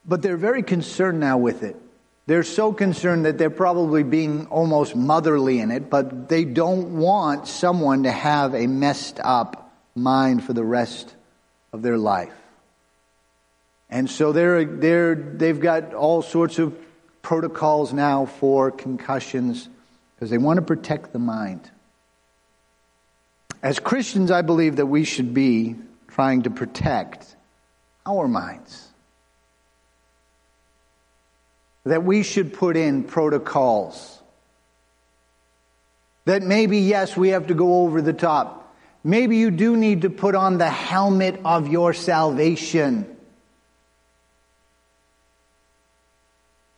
but 0.06 0.22
they're 0.22 0.36
very 0.36 0.62
concerned 0.62 1.22
now 1.22 1.38
with 1.38 1.64
it. 1.64 1.78
They're 2.28 2.44
so 2.44 2.74
concerned 2.74 3.26
that 3.26 3.38
they're 3.38 3.52
probably 3.52 4.04
being 4.04 4.48
almost 4.48 4.96
motherly 4.96 5.60
in 5.60 5.70
it, 5.70 5.90
but 5.90 6.28
they 6.28 6.44
don't 6.44 6.98
want 6.98 7.48
someone 7.48 8.04
to 8.04 8.12
have 8.12 8.56
a 8.56 8.66
messed 8.66 9.20
up 9.24 9.72
mind 9.94 10.44
for 10.44 10.54
the 10.54 10.64
rest 10.64 11.14
of 11.72 11.84
their 11.84 11.98
life. 11.98 12.34
And 13.92 14.10
so 14.10 14.32
they're, 14.32 14.66
they're, 14.66 15.14
they've 15.14 15.60
got 15.60 15.94
all 15.94 16.24
sorts 16.24 16.58
of 16.58 16.76
protocols 17.22 17.94
now 17.94 18.26
for 18.26 18.72
concussions 18.72 19.70
because 20.16 20.32
they 20.32 20.40
want 20.40 20.58
to 20.58 20.64
protect 20.64 21.14
the 21.14 21.20
mind. 21.20 21.70
As 23.62 23.80
Christians, 23.80 24.32
I 24.32 24.42
believe 24.42 24.78
that 24.78 24.88
we 24.88 25.04
should 25.04 25.34
be 25.34 25.76
trying 26.08 26.44
to 26.44 26.50
protect 26.50 27.36
our 28.06 28.28
minds 28.28 28.85
that 31.86 32.04
we 32.04 32.24
should 32.24 32.54
put 32.54 32.76
in 32.76 33.04
protocols. 33.04 34.20
That 36.26 36.42
maybe, 36.42 36.80
yes, 36.80 37.16
we 37.16 37.30
have 37.30 37.48
to 37.48 37.54
go 37.54 37.84
over 37.84 38.02
the 38.02 38.14
top. 38.14 38.76
Maybe 39.04 39.38
you 39.38 39.52
do 39.52 39.78
need 39.78 40.02
to 40.02 40.10
put 40.10 40.34
on 40.34 40.58
the 40.58 40.70
helmet 40.70 41.40
of 41.46 41.68
your 41.68 41.94
salvation. 41.94 43.16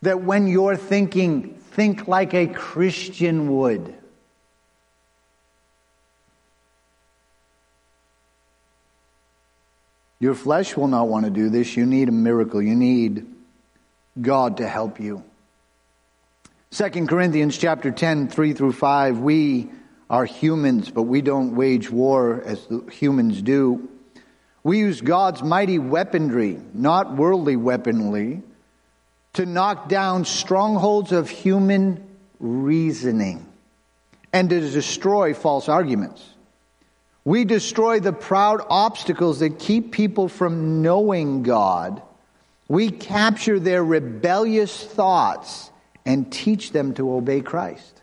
That 0.01 0.21
when 0.21 0.47
you're 0.47 0.75
thinking, 0.75 1.55
think 1.71 2.09
like 2.09 2.33
a 2.33 2.47
Christian 2.47 3.55
would. 3.55 3.95
Your 10.19 10.35
flesh 10.35 10.75
will 10.75 10.87
not 10.87 11.07
want 11.07 11.25
to 11.25 11.31
do 11.31 11.49
this. 11.49 11.77
You 11.77 11.85
need 11.85 12.09
a 12.09 12.11
miracle. 12.11 12.61
You 12.61 12.75
need 12.75 13.36
God 14.21 14.57
to 14.57 14.67
help 14.67 14.99
you. 14.99 15.23
2 16.71 17.07
Corinthians 17.07 17.57
chapter 17.57 17.91
10, 17.91 18.27
3 18.27 18.53
through 18.53 18.73
5, 18.73 19.19
we 19.19 19.69
are 20.09 20.25
humans, 20.25 20.89
but 20.89 21.03
we 21.03 21.21
don't 21.21 21.55
wage 21.55 21.89
war 21.89 22.41
as 22.45 22.67
humans 22.91 23.41
do. 23.41 23.89
We 24.63 24.79
use 24.79 25.01
God's 25.01 25.41
mighty 25.43 25.79
weaponry, 25.79 26.59
not 26.73 27.15
worldly 27.15 27.55
weaponry, 27.55 28.41
to 29.33 29.45
knock 29.45 29.87
down 29.87 30.25
strongholds 30.25 31.11
of 31.11 31.29
human 31.29 32.03
reasoning 32.39 33.45
and 34.33 34.49
to 34.49 34.59
destroy 34.59 35.33
false 35.33 35.69
arguments. 35.69 36.23
We 37.23 37.45
destroy 37.45 37.99
the 37.99 38.13
proud 38.13 38.61
obstacles 38.69 39.39
that 39.39 39.59
keep 39.59 39.91
people 39.91 40.27
from 40.27 40.81
knowing 40.81 41.43
God 41.43 42.01
we 42.67 42.89
capture 42.89 43.59
their 43.59 43.83
rebellious 43.83 44.83
thoughts 44.83 45.71
and 46.05 46.31
teach 46.31 46.71
them 46.71 46.93
to 46.95 47.13
obey 47.13 47.41
Christ. 47.41 48.01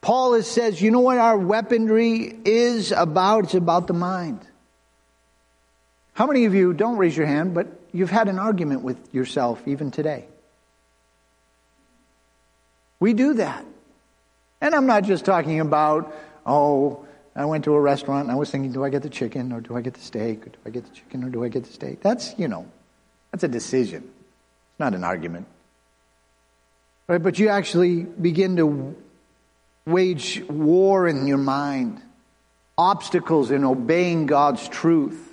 Paul 0.00 0.40
says, 0.42 0.80
you 0.80 0.90
know 0.90 1.00
what 1.00 1.18
our 1.18 1.36
weaponry 1.36 2.38
is 2.44 2.90
about? 2.92 3.44
It's 3.44 3.54
about 3.54 3.86
the 3.86 3.92
mind. 3.92 4.40
How 6.14 6.26
many 6.26 6.46
of 6.46 6.54
you, 6.54 6.72
don't 6.72 6.96
raise 6.96 7.16
your 7.16 7.26
hand, 7.26 7.54
but 7.54 7.66
you've 7.92 8.10
had 8.10 8.28
an 8.28 8.38
argument 8.38 8.82
with 8.82 9.14
yourself 9.14 9.66
even 9.66 9.90
today? 9.90 10.24
We 12.98 13.12
do 13.14 13.34
that. 13.34 13.64
And 14.60 14.74
I'm 14.74 14.86
not 14.86 15.04
just 15.04 15.24
talking 15.24 15.60
about, 15.60 16.14
oh, 16.44 17.06
I 17.34 17.44
went 17.46 17.64
to 17.64 17.74
a 17.74 17.80
restaurant 17.80 18.24
and 18.24 18.32
I 18.32 18.34
was 18.34 18.50
thinking, 18.50 18.72
do 18.72 18.84
I 18.84 18.90
get 18.90 19.02
the 19.02 19.08
chicken 19.08 19.52
or 19.52 19.60
do 19.60 19.76
I 19.76 19.80
get 19.80 19.94
the 19.94 20.00
steak? 20.00 20.46
Or 20.46 20.50
do 20.50 20.58
I 20.66 20.70
get 20.70 20.84
the 20.84 20.94
chicken 20.94 21.24
or 21.24 21.30
do 21.30 21.44
I 21.44 21.48
get 21.48 21.64
the 21.64 21.72
steak? 21.72 22.00
That's, 22.02 22.34
you 22.38 22.48
know, 22.48 22.66
that's 23.40 23.44
a 23.44 23.48
decision. 23.48 24.02
It's 24.02 24.80
not 24.80 24.94
an 24.94 25.02
argument. 25.02 25.46
Right? 27.08 27.22
But 27.22 27.38
you 27.38 27.48
actually 27.48 28.02
begin 28.02 28.56
to 28.56 28.94
wage 29.86 30.42
war 30.48 31.08
in 31.08 31.26
your 31.26 31.38
mind, 31.38 32.02
obstacles 32.76 33.50
in 33.50 33.64
obeying 33.64 34.26
God's 34.26 34.68
truth. 34.68 35.26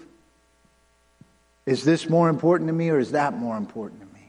Is 1.65 1.84
this 1.84 2.10
more 2.10 2.30
important 2.30 2.70
to 2.70 2.74
me 2.74 2.89
or 2.89 3.00
is 3.00 3.12
that 3.12 3.34
more 3.38 3.58
important 3.58 4.00
to 4.00 4.08
me? 4.08 4.26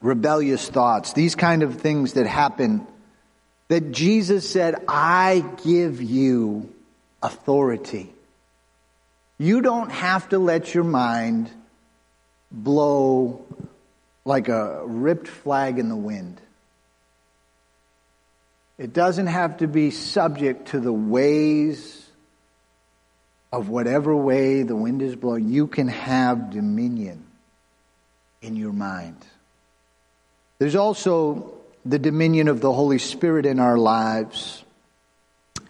Rebellious 0.00 0.68
thoughts, 0.68 1.12
these 1.12 1.36
kind 1.36 1.62
of 1.62 1.76
things 1.80 2.14
that 2.14 2.26
happen 2.26 2.86
that 3.68 3.92
Jesus 3.92 4.50
said, 4.50 4.74
I 4.88 5.44
give 5.64 6.02
you 6.02 6.74
authority. 7.22 8.12
You 9.38 9.62
don't 9.62 9.90
have 9.90 10.28
to 10.30 10.40
let 10.40 10.74
your 10.74 10.84
mind 10.84 11.50
blow 12.52 13.44
like 14.24 14.48
a 14.48 14.82
ripped 14.86 15.28
flag 15.28 15.78
in 15.78 15.88
the 15.88 15.96
wind. 15.96 16.40
It 18.78 18.92
doesn't 18.92 19.26
have 19.26 19.58
to 19.58 19.66
be 19.66 19.90
subject 19.90 20.68
to 20.68 20.80
the 20.80 20.92
ways 20.92 21.98
of 23.52 23.68
whatever 23.68 24.16
way 24.16 24.62
the 24.62 24.76
wind 24.76 25.02
is 25.02 25.14
blowing. 25.14 25.48
You 25.48 25.66
can 25.66 25.88
have 25.88 26.50
dominion 26.50 27.24
in 28.40 28.56
your 28.56 28.72
mind. 28.72 29.16
There's 30.58 30.76
also 30.76 31.54
the 31.84 31.98
dominion 31.98 32.48
of 32.48 32.60
the 32.60 32.72
Holy 32.72 32.98
Spirit 32.98 33.46
in 33.46 33.58
our 33.58 33.76
lives. 33.76 34.64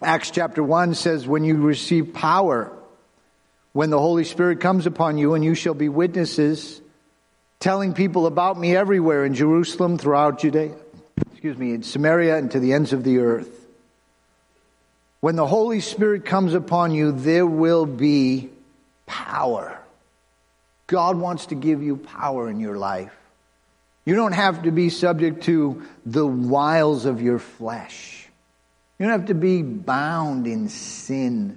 Acts 0.02 0.30
chapter 0.30 0.62
1 0.62 0.94
says, 0.94 1.26
When 1.26 1.44
you 1.44 1.56
receive 1.56 2.12
power, 2.14 2.72
when 3.72 3.90
the 3.90 3.98
Holy 3.98 4.24
Spirit 4.24 4.60
comes 4.60 4.86
upon 4.86 5.18
you, 5.18 5.34
and 5.34 5.44
you 5.44 5.54
shall 5.54 5.74
be 5.74 5.88
witnesses, 5.88 6.80
telling 7.58 7.94
people 7.94 8.26
about 8.26 8.58
me 8.58 8.76
everywhere 8.76 9.24
in 9.24 9.34
Jerusalem, 9.34 9.98
throughout 9.98 10.40
Judea, 10.40 10.74
excuse 11.32 11.56
me, 11.56 11.72
in 11.72 11.82
Samaria, 11.82 12.36
and 12.36 12.50
to 12.50 12.60
the 12.60 12.72
ends 12.72 12.92
of 12.92 13.04
the 13.04 13.18
earth. 13.18 13.66
When 15.20 15.36
the 15.36 15.46
Holy 15.46 15.80
Spirit 15.80 16.24
comes 16.24 16.52
upon 16.52 16.92
you, 16.92 17.12
there 17.12 17.46
will 17.46 17.86
be 17.86 18.50
power. 19.06 19.78
God 20.88 21.16
wants 21.16 21.46
to 21.46 21.54
give 21.54 21.82
you 21.82 21.96
power 21.96 22.50
in 22.50 22.60
your 22.60 22.76
life. 22.76 23.14
You 24.04 24.16
don't 24.16 24.32
have 24.32 24.64
to 24.64 24.72
be 24.72 24.90
subject 24.90 25.44
to 25.44 25.86
the 26.04 26.26
wiles 26.26 27.04
of 27.04 27.22
your 27.22 27.38
flesh. 27.38 28.28
You 28.98 29.06
don't 29.06 29.18
have 29.18 29.28
to 29.28 29.34
be 29.34 29.62
bound 29.62 30.48
in 30.48 30.68
sin. 30.68 31.56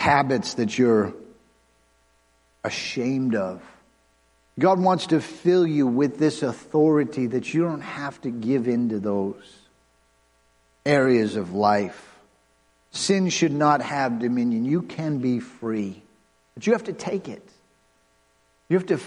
Habits 0.00 0.54
that 0.54 0.78
you're 0.78 1.12
ashamed 2.64 3.34
of. 3.34 3.60
God 4.58 4.80
wants 4.80 5.08
to 5.08 5.20
fill 5.20 5.66
you 5.66 5.86
with 5.86 6.18
this 6.18 6.42
authority 6.42 7.26
that 7.26 7.52
you 7.52 7.64
don't 7.64 7.82
have 7.82 8.18
to 8.22 8.30
give 8.30 8.66
into 8.66 8.98
those 8.98 9.44
areas 10.86 11.36
of 11.36 11.52
life. 11.52 12.18
Sin 12.92 13.28
should 13.28 13.52
not 13.52 13.82
have 13.82 14.20
dominion. 14.20 14.64
You 14.64 14.80
can 14.80 15.18
be 15.18 15.38
free, 15.38 16.02
but 16.54 16.66
you 16.66 16.72
have 16.72 16.84
to 16.84 16.94
take 16.94 17.28
it. 17.28 17.46
You 18.70 18.78
have 18.78 18.86
to 18.86 18.98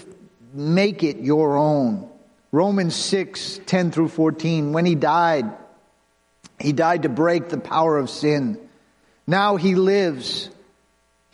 make 0.52 1.02
it 1.02 1.16
your 1.16 1.56
own. 1.56 2.08
Romans 2.52 2.94
6, 2.94 3.58
10 3.66 3.90
through 3.90 4.10
14. 4.10 4.72
When 4.72 4.86
he 4.86 4.94
died, 4.94 5.50
he 6.60 6.72
died 6.72 7.02
to 7.02 7.08
break 7.08 7.48
the 7.48 7.58
power 7.58 7.98
of 7.98 8.08
sin. 8.08 8.60
Now 9.26 9.56
he 9.56 9.74
lives. 9.74 10.50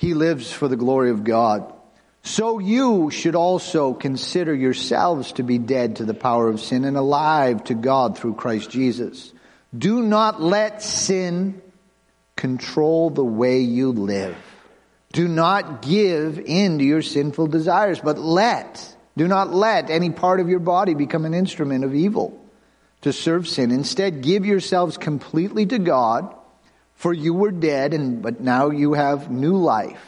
He 0.00 0.14
lives 0.14 0.50
for 0.50 0.66
the 0.66 0.76
glory 0.76 1.10
of 1.10 1.24
God. 1.24 1.70
So 2.22 2.58
you 2.58 3.10
should 3.10 3.34
also 3.34 3.92
consider 3.92 4.54
yourselves 4.54 5.32
to 5.32 5.42
be 5.42 5.58
dead 5.58 5.96
to 5.96 6.06
the 6.06 6.14
power 6.14 6.48
of 6.48 6.58
sin 6.58 6.86
and 6.86 6.96
alive 6.96 7.64
to 7.64 7.74
God 7.74 8.16
through 8.16 8.36
Christ 8.36 8.70
Jesus. 8.70 9.30
Do 9.76 10.00
not 10.00 10.40
let 10.40 10.82
sin 10.82 11.60
control 12.34 13.10
the 13.10 13.22
way 13.22 13.60
you 13.60 13.92
live. 13.92 14.38
Do 15.12 15.28
not 15.28 15.82
give 15.82 16.38
in 16.38 16.78
to 16.78 16.84
your 16.84 17.02
sinful 17.02 17.48
desires, 17.48 18.00
but 18.00 18.18
let 18.18 18.96
do 19.18 19.28
not 19.28 19.52
let 19.52 19.90
any 19.90 20.08
part 20.08 20.40
of 20.40 20.48
your 20.48 20.60
body 20.60 20.94
become 20.94 21.26
an 21.26 21.34
instrument 21.34 21.84
of 21.84 21.94
evil 21.94 22.42
to 23.02 23.12
serve 23.12 23.46
sin. 23.46 23.70
Instead, 23.70 24.22
give 24.22 24.46
yourselves 24.46 24.96
completely 24.96 25.66
to 25.66 25.78
God, 25.78 26.34
for 27.00 27.14
you 27.14 27.32
were 27.32 27.50
dead, 27.50 27.94
and, 27.94 28.20
but 28.20 28.42
now 28.42 28.68
you 28.68 28.92
have 28.92 29.30
new 29.30 29.56
life. 29.56 30.06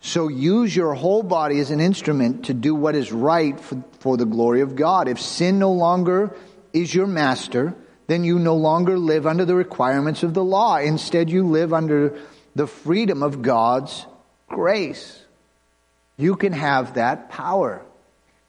So 0.00 0.28
use 0.28 0.74
your 0.74 0.94
whole 0.94 1.24
body 1.24 1.58
as 1.58 1.72
an 1.72 1.80
instrument 1.80 2.44
to 2.44 2.54
do 2.54 2.76
what 2.76 2.94
is 2.94 3.10
right 3.10 3.58
for, 3.58 3.82
for 3.98 4.16
the 4.16 4.24
glory 4.24 4.60
of 4.60 4.76
God. 4.76 5.08
If 5.08 5.20
sin 5.20 5.58
no 5.58 5.72
longer 5.72 6.36
is 6.72 6.94
your 6.94 7.08
master, 7.08 7.74
then 8.06 8.22
you 8.22 8.38
no 8.38 8.54
longer 8.54 8.96
live 9.00 9.26
under 9.26 9.44
the 9.44 9.56
requirements 9.56 10.22
of 10.22 10.32
the 10.32 10.44
law. 10.44 10.76
Instead, 10.76 11.28
you 11.28 11.44
live 11.48 11.72
under 11.72 12.16
the 12.54 12.68
freedom 12.68 13.24
of 13.24 13.42
God's 13.42 14.06
grace. 14.46 15.20
You 16.16 16.36
can 16.36 16.52
have 16.52 16.94
that 16.94 17.30
power. 17.30 17.82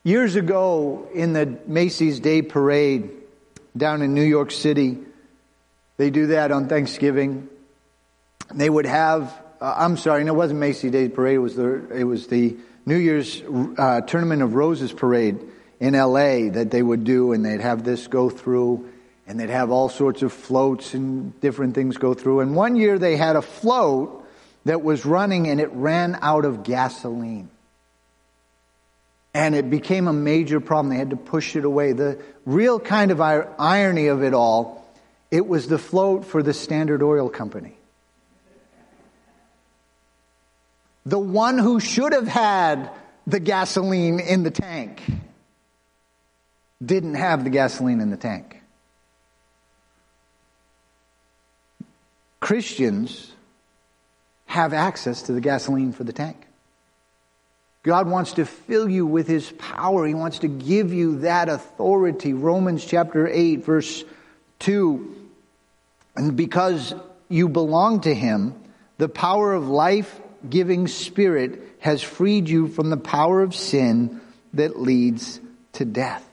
Years 0.04 0.36
ago, 0.36 1.10
in 1.12 1.34
the 1.34 1.58
Macy's 1.66 2.20
Day 2.20 2.44
Parade 2.44 3.10
down 3.76 4.04
in 4.04 4.14
New 4.14 4.22
York 4.22 4.52
City, 4.52 5.00
they 6.02 6.10
do 6.10 6.26
that 6.28 6.52
on 6.52 6.68
Thanksgiving. 6.68 7.48
They 8.52 8.72
would 8.72 8.88
have, 8.88 9.32
uh, 9.62 9.76
I'm 9.78 9.98
sorry, 9.98 10.24
no, 10.24 10.34
it 10.34 10.36
wasn't 10.36 10.60
Macy's 10.60 10.92
Day 10.92 11.10
Parade, 11.10 11.36
it 11.36 11.38
was 11.38 11.56
the, 11.56 11.96
it 11.96 12.06
was 12.06 12.26
the 12.26 12.58
New 12.88 12.98
Year's 12.98 13.40
uh, 13.78 14.02
Tournament 14.02 14.42
of 14.42 14.56
Roses 14.56 14.92
Parade 14.92 15.40
in 15.80 15.94
LA 15.94 16.50
that 16.50 16.72
they 16.72 16.82
would 16.82 17.04
do, 17.04 17.34
and 17.34 17.46
they'd 17.46 17.62
have 17.62 17.84
this 17.84 18.08
go 18.08 18.32
through, 18.32 18.90
and 19.28 19.40
they'd 19.40 19.52
have 19.52 19.70
all 19.70 19.90
sorts 19.90 20.24
of 20.24 20.34
floats 20.34 20.96
and 20.96 21.40
different 21.40 21.76
things 21.76 21.98
go 21.98 22.16
through. 22.16 22.40
And 22.40 22.56
one 22.56 22.76
year 22.78 22.98
they 22.98 23.16
had 23.16 23.36
a 23.36 23.44
float 23.44 24.28
that 24.66 24.82
was 24.82 25.06
running 25.06 25.50
and 25.50 25.62
it 25.62 25.72
ran 25.72 26.18
out 26.24 26.46
of 26.46 26.64
gasoline. 26.64 27.48
And 29.36 29.54
it 29.54 29.70
became 29.70 30.08
a 30.08 30.14
major 30.14 30.60
problem. 30.60 30.90
They 30.90 30.98
had 30.98 31.12
to 31.12 31.16
push 31.16 31.56
it 31.56 31.64
away. 31.64 31.94
The 31.94 32.20
real 32.44 32.80
kind 32.80 33.12
of 33.12 33.22
irony 33.22 34.08
of 34.08 34.24
it 34.24 34.34
all, 34.34 34.81
it 35.32 35.48
was 35.48 35.68
the 35.68 35.78
float 35.78 36.26
for 36.26 36.44
the 36.44 36.54
Standard 36.54 37.02
Oil 37.02 37.30
Company. 37.30 37.78
The 41.06 41.18
one 41.18 41.58
who 41.58 41.80
should 41.80 42.14
have 42.14 42.28
had 42.28 42.92
the 43.26 43.40
gasoline 43.40 44.20
in 44.20 44.44
the 44.44 44.52
tank 44.52 45.02
didn't 46.84 47.16
have 47.16 47.44
the 47.44 47.50
gasoline 47.50 48.02
in 48.02 48.12
the 48.12 48.18
tank. 48.18 48.62
Christians 52.40 53.32
have 54.48 54.74
access 54.74 55.24
to 55.24 55.32
the 55.32 55.42
gasoline 55.42 55.94
for 55.94 56.04
the 56.04 56.14
tank. 56.14 56.46
God 57.84 58.08
wants 58.08 58.34
to 58.34 58.46
fill 58.46 58.90
you 58.90 59.06
with 59.06 59.28
His 59.28 59.52
power. 59.58 60.06
He 60.06 60.14
wants 60.14 60.40
to 60.40 60.48
give 60.48 60.94
you 60.94 61.20
that 61.20 61.50
authority. 61.50 62.34
Romans 62.34 62.84
chapter 62.84 63.28
8, 63.28 63.64
verse 63.64 64.04
2. 64.60 65.21
And 66.16 66.36
because 66.36 66.94
you 67.30 67.50
belong 67.50 68.02
to 68.02 68.14
Him, 68.14 68.56
the 68.98 69.10
power 69.10 69.54
of 69.54 69.68
life 69.68 70.20
giving 70.48 70.88
Spirit 70.88 71.62
has 71.80 72.04
freed 72.04 72.50
you 72.50 72.68
from 72.68 72.90
the 72.90 72.98
power 72.98 73.42
of 73.42 73.56
sin 73.56 74.22
that 74.54 74.80
leads 74.80 75.40
to 75.74 75.86
death. 75.86 76.28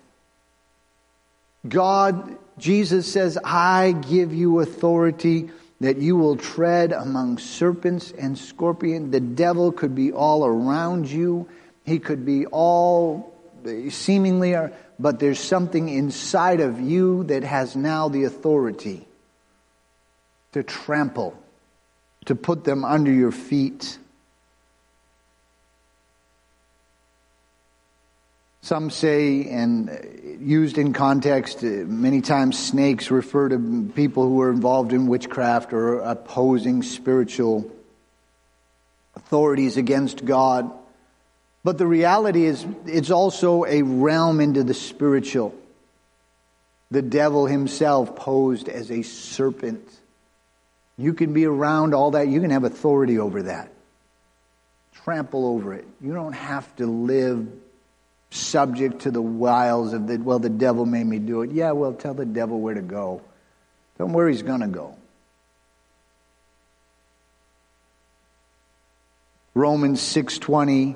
God, 1.66 2.36
Jesus 2.58 3.10
says, 3.10 3.38
I 3.42 3.92
give 3.92 4.34
you 4.34 4.60
authority 4.60 5.50
that 5.80 5.98
you 5.98 6.16
will 6.16 6.36
tread 6.36 6.92
among 6.92 7.38
serpents 7.38 8.12
and 8.12 8.36
scorpions. 8.36 9.12
The 9.12 9.20
devil 9.20 9.72
could 9.72 9.94
be 9.94 10.12
all 10.12 10.44
around 10.44 11.08
you. 11.08 11.48
He 11.84 11.98
could 11.98 12.26
be 12.26 12.46
all 12.46 13.32
seemingly, 13.90 14.56
but 14.98 15.20
there's 15.20 15.40
something 15.40 15.88
inside 15.88 16.60
of 16.60 16.80
you 16.80 17.24
that 17.24 17.44
has 17.44 17.76
now 17.76 18.08
the 18.08 18.24
authority 18.24 19.07
to 20.58 20.64
trample, 20.64 21.40
to 22.24 22.34
put 22.34 22.64
them 22.64 22.84
under 22.84 23.12
your 23.12 23.30
feet. 23.30 23.96
Some 28.60 28.90
say, 28.90 29.48
and 29.48 30.36
used 30.40 30.76
in 30.76 30.92
context, 30.92 31.62
uh, 31.62 31.66
many 31.86 32.20
times 32.20 32.58
snakes 32.58 33.10
refer 33.10 33.50
to 33.50 33.90
people 33.94 34.24
who 34.24 34.40
are 34.40 34.50
involved 34.50 34.92
in 34.92 35.06
witchcraft 35.06 35.72
or 35.72 36.00
opposing 36.00 36.82
spiritual 36.82 37.70
authorities 39.14 39.76
against 39.76 40.24
God. 40.24 40.70
But 41.62 41.78
the 41.78 41.86
reality 41.86 42.44
is, 42.44 42.66
it's 42.84 43.10
also 43.10 43.64
a 43.64 43.82
realm 43.82 44.40
into 44.40 44.64
the 44.64 44.74
spiritual. 44.74 45.54
The 46.90 47.02
devil 47.02 47.46
himself 47.46 48.16
posed 48.16 48.68
as 48.68 48.90
a 48.90 49.02
serpent. 49.02 49.97
You 50.98 51.14
can 51.14 51.32
be 51.32 51.46
around 51.46 51.94
all 51.94 52.10
that, 52.10 52.26
you 52.26 52.40
can 52.40 52.50
have 52.50 52.64
authority 52.64 53.18
over 53.18 53.44
that. 53.44 53.70
Trample 55.04 55.46
over 55.46 55.72
it. 55.72 55.86
You 56.00 56.12
don't 56.12 56.32
have 56.32 56.74
to 56.76 56.86
live 56.86 57.48
subject 58.30 59.02
to 59.02 59.10
the 59.10 59.22
wiles 59.22 59.92
of 59.92 60.08
the, 60.08 60.18
well, 60.18 60.40
the 60.40 60.50
devil 60.50 60.84
made 60.84 61.06
me 61.06 61.20
do 61.20 61.42
it. 61.42 61.52
Yeah, 61.52 61.72
well, 61.72 61.92
tell 61.92 62.14
the 62.14 62.26
devil 62.26 62.60
where 62.60 62.74
to 62.74 62.82
go. 62.82 63.22
Tell 63.96 64.06
him 64.06 64.12
where 64.12 64.28
he's 64.28 64.42
going 64.42 64.60
to 64.60 64.66
go. 64.66 64.96
Romans 69.54 70.00
6:20, 70.00 70.94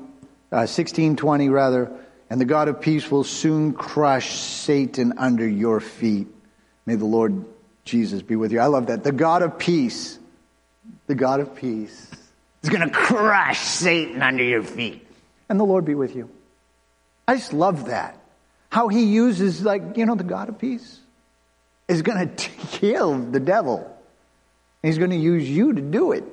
uh, 0.53 0.67
16:20 0.67 1.51
rather, 1.51 1.91
and 2.31 2.41
the 2.41 2.45
God 2.45 2.69
of 2.69 2.81
peace 2.81 3.11
will 3.11 3.25
soon 3.25 3.73
crush 3.73 4.39
Satan 4.39 5.15
under 5.17 5.47
your 5.47 5.81
feet. 5.81 6.29
May 6.87 6.95
the 6.95 7.05
Lord 7.05 7.45
Jesus 7.85 8.23
be 8.23 8.37
with 8.37 8.53
you. 8.53 8.61
I 8.61 8.67
love 8.67 8.87
that. 8.87 9.05
The 9.05 9.13
God 9.13 9.43
of 9.43 9.59
peace, 9.59 10.19
the 11.07 11.15
God 11.15 11.41
of 11.41 11.55
peace 11.55 12.11
is 12.63 12.71
going 12.71 12.89
to 12.89 12.95
crush 12.95 13.59
Satan 13.59 14.23
under 14.23 14.43
your 14.43 14.63
feet. 14.63 15.07
And 15.49 15.59
the 15.59 15.65
Lord 15.65 15.85
be 15.85 15.95
with 15.95 16.15
you. 16.15 16.31
I 17.27 17.37
just 17.37 17.53
love 17.53 17.87
that. 17.87 18.19
How 18.71 18.89
he 18.89 19.05
uses, 19.05 19.63
like, 19.63 19.97
you 19.97 20.07
know, 20.07 20.15
the 20.15 20.25
God 20.25 20.49
of 20.49 20.59
peace 20.59 20.99
is 21.89 22.03
going 22.03 22.29
to 22.29 22.51
kill 22.73 23.19
the 23.19 23.41
devil. 23.41 23.95
He's 24.83 24.99
going 24.99 25.11
to 25.11 25.17
use 25.17 25.49
you 25.49 25.75
to 25.75 25.81
do 25.81 26.13
it. 26.13 26.25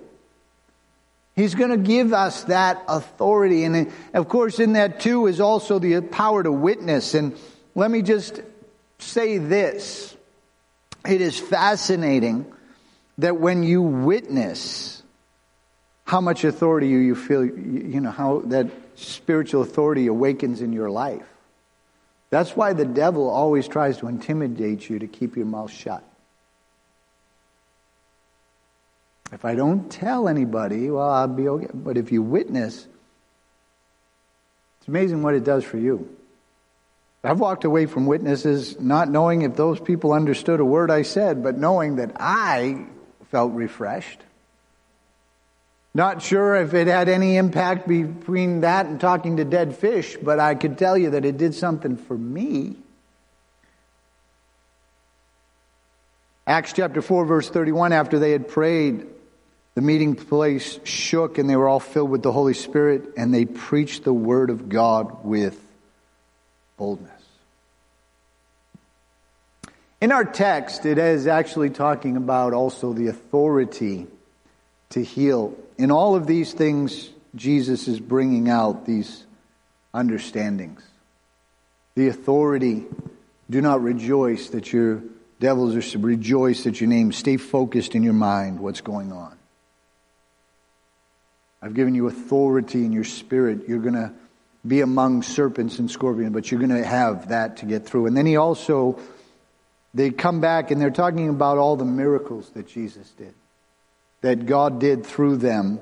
He's 1.35 1.55
going 1.55 1.71
to 1.71 1.77
give 1.77 2.13
us 2.13 2.43
that 2.45 2.83
authority. 2.88 3.63
And 3.63 3.91
of 4.13 4.27
course, 4.27 4.59
in 4.59 4.73
that 4.73 4.99
too 4.99 5.27
is 5.27 5.39
also 5.39 5.79
the 5.79 6.01
power 6.01 6.43
to 6.43 6.51
witness. 6.51 7.13
And 7.13 7.38
let 7.75 7.89
me 7.89 8.01
just 8.01 8.41
say 8.99 9.38
this 9.38 10.15
it 11.05 11.21
is 11.21 11.39
fascinating 11.39 12.45
that 13.17 13.38
when 13.38 13.63
you 13.63 13.81
witness, 13.81 15.03
how 16.05 16.21
much 16.21 16.43
authority 16.43 16.88
you 16.88 17.15
feel, 17.15 17.45
you 17.45 18.01
know, 18.01 18.12
how 18.12 18.41
that 18.45 18.67
spiritual 18.95 19.62
authority 19.62 20.07
awakens 20.07 20.62
in 20.62 20.73
your 20.73 20.89
life. 20.89 21.25
That's 22.29 22.55
why 22.55 22.73
the 22.73 22.85
devil 22.85 23.29
always 23.29 23.67
tries 23.67 23.97
to 23.99 24.07
intimidate 24.07 24.89
you 24.89 24.99
to 24.99 25.07
keep 25.07 25.35
your 25.35 25.45
mouth 25.45 25.71
shut. 25.71 26.03
If 29.31 29.45
I 29.45 29.55
don't 29.55 29.91
tell 29.91 30.27
anybody, 30.27 30.89
well, 30.89 31.09
I'll 31.09 31.27
be 31.27 31.47
okay. 31.47 31.67
But 31.73 31.97
if 31.97 32.12
you 32.12 32.21
witness, 32.21 32.88
it's 34.79 34.88
amazing 34.88 35.21
what 35.21 35.35
it 35.35 35.43
does 35.43 35.63
for 35.63 35.77
you. 35.77 36.09
I've 37.23 37.39
walked 37.39 37.65
away 37.65 37.86
from 37.86 38.05
witnesses 38.05 38.79
not 38.79 39.10
knowing 39.10 39.41
if 39.41 39.55
those 39.55 39.79
people 39.79 40.13
understood 40.13 40.60
a 40.60 40.65
word 40.65 40.89
I 40.89 41.01
said, 41.01 41.43
but 41.43 41.58
knowing 41.58 41.97
that 41.97 42.15
I 42.17 42.86
felt 43.29 43.53
refreshed. 43.53 44.21
Not 45.93 46.21
sure 46.21 46.55
if 46.55 46.73
it 46.73 46.88
had 46.88 47.10
any 47.10 47.36
impact 47.36 47.88
between 47.88 48.62
that 48.62 48.86
and 48.86 49.01
talking 49.01 49.38
to 49.38 49.43
dead 49.43 49.75
fish, 49.75 50.15
but 50.21 50.39
I 50.39 50.55
could 50.55 50.77
tell 50.77 50.97
you 50.97 51.12
that 51.12 51.25
it 51.25 51.38
did 51.38 51.55
something 51.55 51.97
for 51.97 52.17
me. 52.17 52.77
Acts 56.47 56.73
chapter 56.73 57.01
4, 57.01 57.25
verse 57.25 57.49
31, 57.49 57.91
after 57.91 58.17
they 58.17 58.32
had 58.32 58.47
prayed, 58.47 59.05
the 59.75 59.82
meeting 59.82 60.15
place 60.15 60.79
shook 60.84 61.38
and 61.38 61.49
they 61.49 61.55
were 61.55 61.67
all 61.67 61.79
filled 61.79 62.10
with 62.10 62.23
the 62.23 62.32
Holy 62.32 62.53
Spirit 62.53 63.13
and 63.17 63.34
they 63.34 63.45
preached 63.45 64.03
the 64.03 64.13
word 64.13 64.49
of 64.49 64.69
God 64.69 65.23
with 65.25 65.60
boldness. 66.79 67.11
In 70.01 70.13
our 70.13 70.23
text, 70.23 70.85
it 70.85 70.97
is 70.97 71.27
actually 71.27 71.69
talking 71.71 72.15
about 72.15 72.53
also 72.53 72.93
the 72.93 73.07
authority 73.07 74.07
to 74.91 75.03
heal. 75.03 75.55
In 75.77 75.91
all 75.91 76.15
of 76.15 76.25
these 76.25 76.53
things, 76.53 77.09
Jesus 77.35 77.89
is 77.89 77.99
bringing 77.99 78.49
out 78.49 78.85
these 78.85 79.25
understandings. 79.93 80.81
The 81.95 82.07
authority, 82.07 82.85
do 83.49 83.61
not 83.61 83.83
rejoice 83.83 84.49
that 84.51 84.71
your 84.71 85.03
devils 85.41 85.75
are, 85.75 85.99
rejoice 85.99 86.63
that 86.63 86.79
your 86.79 86.89
name, 86.89 87.11
stay 87.11 87.35
focused 87.35 87.93
in 87.93 88.03
your 88.03 88.13
mind 88.13 88.61
what's 88.61 88.81
going 88.81 89.11
on. 89.11 89.37
I've 91.61 91.73
given 91.73 91.93
you 91.93 92.07
authority 92.07 92.85
in 92.85 92.93
your 92.93 93.03
spirit. 93.03 93.67
You're 93.67 93.79
going 93.79 93.95
to 93.95 94.13
be 94.67 94.82
among 94.82 95.24
serpents 95.24 95.80
and 95.80 95.89
scorpions, 95.89 96.34
but 96.34 96.52
you're 96.52 96.60
going 96.60 96.69
to 96.69 96.86
have 96.86 97.30
that 97.30 97.58
to 97.58 97.65
get 97.65 97.86
through. 97.86 98.08
And 98.08 98.17
then 98.17 98.26
he 98.26 98.36
also, 98.36 99.00
they 99.93 100.10
come 100.10 100.41
back 100.41 100.72
and 100.72 100.82
they're 100.82 100.91
talking 100.91 101.30
about 101.30 101.58
all 101.58 101.76
the 101.76 101.86
miracles 101.86 102.50
that 102.52 102.67
Jesus 102.67 103.10
did, 103.12 103.34
that 104.22 104.45
God 104.45 104.80
did 104.80 105.06
through 105.06 105.38
them 105.38 105.80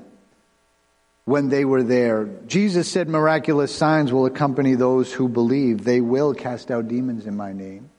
when 1.24 1.48
they 1.48 1.64
were 1.64 1.82
there. 1.82 2.24
Jesus 2.46 2.90
said 2.90 3.08
miraculous 3.08 3.74
signs 3.74 4.12
will 4.12 4.26
accompany 4.26 4.74
those 4.76 5.12
who 5.12 5.28
believe. 5.28 5.84
They 5.84 6.00
will 6.00 6.32
cast 6.32 6.70
out 6.70 6.88
demons 6.88 7.26
in 7.26 7.36
my 7.36 7.52
name. 7.52 7.90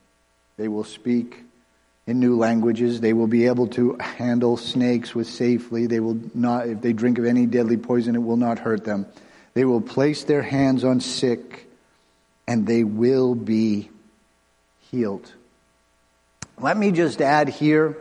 They 0.57 0.67
will 0.67 0.83
speak 0.83 1.43
in 2.07 2.19
new 2.19 2.37
languages. 2.37 3.01
They 3.01 3.13
will 3.13 3.27
be 3.27 3.45
able 3.45 3.67
to 3.67 3.97
handle 3.99 4.57
snakes 4.57 5.13
with 5.13 5.27
safely. 5.27 5.85
They 5.85 5.99
will 5.99 6.19
not, 6.33 6.67
if 6.67 6.81
they 6.81 6.91
drink 6.91 7.19
of 7.19 7.25
any 7.25 7.45
deadly 7.45 7.77
poison, 7.77 8.15
it 8.15 8.23
will 8.23 8.37
not 8.37 8.57
hurt 8.59 8.83
them. 8.83 9.05
They 9.59 9.65
will 9.65 9.81
place 9.81 10.23
their 10.23 10.41
hands 10.41 10.85
on 10.85 11.01
sick 11.01 11.67
and 12.47 12.65
they 12.65 12.85
will 12.85 13.35
be 13.35 13.89
healed. 14.89 15.29
Let 16.57 16.77
me 16.77 16.93
just 16.93 17.19
add 17.19 17.49
here 17.49 17.97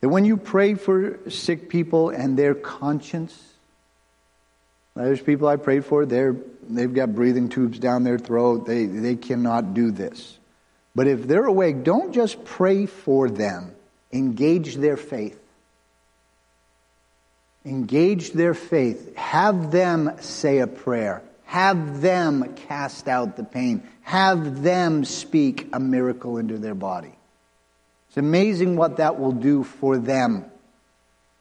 that 0.00 0.08
when 0.08 0.24
you 0.24 0.36
pray 0.36 0.74
for 0.74 1.20
sick 1.30 1.68
people 1.68 2.10
and 2.10 2.36
their 2.36 2.52
conscience, 2.52 3.40
there's 4.96 5.20
people 5.20 5.46
I 5.46 5.54
prayed 5.54 5.84
for, 5.84 6.04
they're, 6.04 6.34
they've 6.68 6.92
got 6.92 7.14
breathing 7.14 7.48
tubes 7.48 7.78
down 7.78 8.02
their 8.02 8.18
throat. 8.18 8.66
They, 8.66 8.86
they 8.86 9.14
cannot 9.14 9.74
do 9.74 9.92
this. 9.92 10.36
But 10.96 11.06
if 11.06 11.28
they're 11.28 11.46
awake, 11.46 11.84
don't 11.84 12.12
just 12.12 12.44
pray 12.44 12.86
for 12.86 13.30
them, 13.30 13.70
engage 14.12 14.74
their 14.74 14.96
faith. 14.96 15.38
Engage 17.68 18.32
their 18.32 18.54
faith. 18.54 19.14
Have 19.14 19.70
them 19.70 20.12
say 20.20 20.60
a 20.60 20.66
prayer. 20.66 21.22
Have 21.44 22.00
them 22.00 22.54
cast 22.54 23.08
out 23.08 23.36
the 23.36 23.44
pain. 23.44 23.82
Have 24.02 24.62
them 24.62 25.04
speak 25.04 25.68
a 25.74 25.78
miracle 25.78 26.38
into 26.38 26.56
their 26.56 26.74
body. 26.74 27.12
It's 28.08 28.16
amazing 28.16 28.76
what 28.76 28.96
that 28.96 29.20
will 29.20 29.32
do 29.32 29.64
for 29.64 29.98
them. 29.98 30.46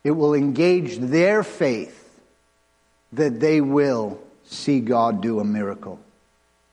It 0.04 0.12
will 0.12 0.34
engage 0.34 0.98
their 0.98 1.44
faith 1.44 2.04
that 3.14 3.40
they 3.40 3.62
will 3.62 4.20
see 4.44 4.82
God 4.82 5.22
do 5.22 5.40
a 5.40 5.46
miracle. 5.46 5.98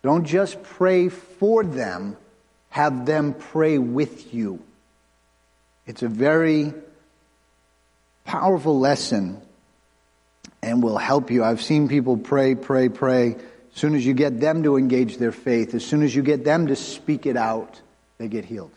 Don't 0.03 0.25
just 0.25 0.62
pray 0.64 1.09
for 1.09 1.62
them, 1.64 2.17
have 2.71 3.07
them 3.07 3.35
pray 3.35 3.79
with 3.79 4.35
you. 4.35 4.61
It's 5.87 6.03
a 6.03 6.09
very 6.09 6.75
powerful 8.25 8.79
lesson 8.81 9.40
and 10.64 10.83
will 10.83 10.96
help 10.96 11.31
you. 11.31 11.44
I've 11.44 11.62
seen 11.62 11.88
people 11.88 12.16
pray, 12.16 12.55
pray, 12.55 12.88
pray. 12.88 13.35
As 13.35 13.81
soon 13.81 13.94
as 13.94 14.07
you 14.07 14.14
get 14.14 14.40
them 14.40 14.62
to 14.62 14.77
engage 14.77 15.18
their 15.18 15.33
faith, 15.33 15.74
as 15.74 15.85
soon 15.85 16.03
as 16.03 16.14
you 16.14 16.22
get 16.22 16.42
them 16.42 16.68
to 16.68 16.77
speak 16.77 17.27
it 17.27 17.37
out, 17.37 17.81
they 18.16 18.29
get 18.29 18.46
healed. 18.46 18.72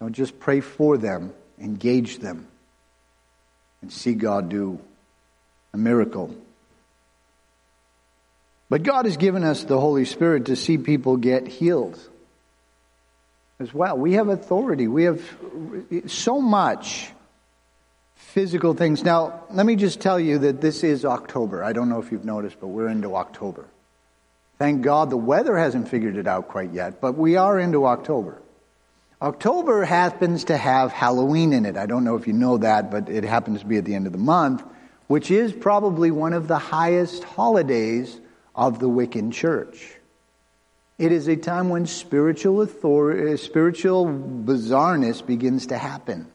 Don't 0.00 0.12
just 0.12 0.40
pray 0.40 0.60
for 0.60 0.98
them, 0.98 1.32
engage 1.60 2.18
them 2.18 2.48
and 3.82 3.92
see 3.92 4.14
God 4.14 4.48
do 4.48 4.80
a 5.72 5.76
miracle. 5.76 6.34
But 8.68 8.82
God 8.82 9.04
has 9.04 9.16
given 9.16 9.44
us 9.44 9.62
the 9.62 9.78
Holy 9.78 10.06
Spirit 10.06 10.46
to 10.46 10.56
see 10.56 10.76
people 10.76 11.18
get 11.18 11.46
healed 11.46 12.00
as 13.60 13.72
well. 13.72 13.96
We 13.96 14.14
have 14.14 14.28
authority. 14.28 14.88
We 14.88 15.04
have 15.04 15.22
so 16.06 16.40
much 16.40 17.10
physical 18.32 18.72
things. 18.72 19.04
Now, 19.04 19.44
let 19.50 19.66
me 19.66 19.76
just 19.76 20.00
tell 20.00 20.18
you 20.18 20.38
that 20.38 20.62
this 20.62 20.82
is 20.82 21.04
October. 21.04 21.62
I 21.62 21.74
don't 21.74 21.90
know 21.90 22.00
if 22.00 22.10
you've 22.10 22.24
noticed, 22.24 22.58
but 22.60 22.68
we're 22.68 22.88
into 22.88 23.14
October. 23.14 23.66
Thank 24.58 24.80
God 24.80 25.10
the 25.10 25.18
weather 25.18 25.54
hasn't 25.58 25.88
figured 25.88 26.16
it 26.16 26.26
out 26.26 26.48
quite 26.48 26.72
yet, 26.72 26.98
but 26.98 27.18
we 27.18 27.36
are 27.36 27.60
into 27.60 27.84
October. 27.84 28.40
October 29.20 29.84
happens 29.84 30.44
to 30.44 30.56
have 30.56 30.92
Halloween 30.92 31.52
in 31.52 31.66
it. 31.66 31.76
I 31.76 31.84
don't 31.84 32.04
know 32.04 32.16
if 32.16 32.26
you 32.26 32.32
know 32.32 32.56
that, 32.56 32.90
but 32.90 33.10
it 33.10 33.22
happens 33.22 33.60
to 33.60 33.66
be 33.66 33.76
at 33.76 33.84
the 33.84 33.94
end 33.94 34.06
of 34.06 34.12
the 34.12 34.18
month, 34.18 34.64
which 35.08 35.30
is 35.30 35.52
probably 35.52 36.10
one 36.10 36.32
of 36.32 36.48
the 36.48 36.58
highest 36.58 37.22
holidays 37.24 38.18
of 38.54 38.78
the 38.78 38.88
Wiccan 38.88 39.30
Church. 39.30 39.94
It 40.96 41.12
is 41.12 41.28
a 41.28 41.36
time 41.36 41.68
when 41.68 41.84
spiritual 41.84 42.62
authority, 42.62 43.36
spiritual 43.36 44.06
bizarreness 44.06 45.24
begins 45.24 45.66
to 45.66 45.76
happen. 45.76 46.31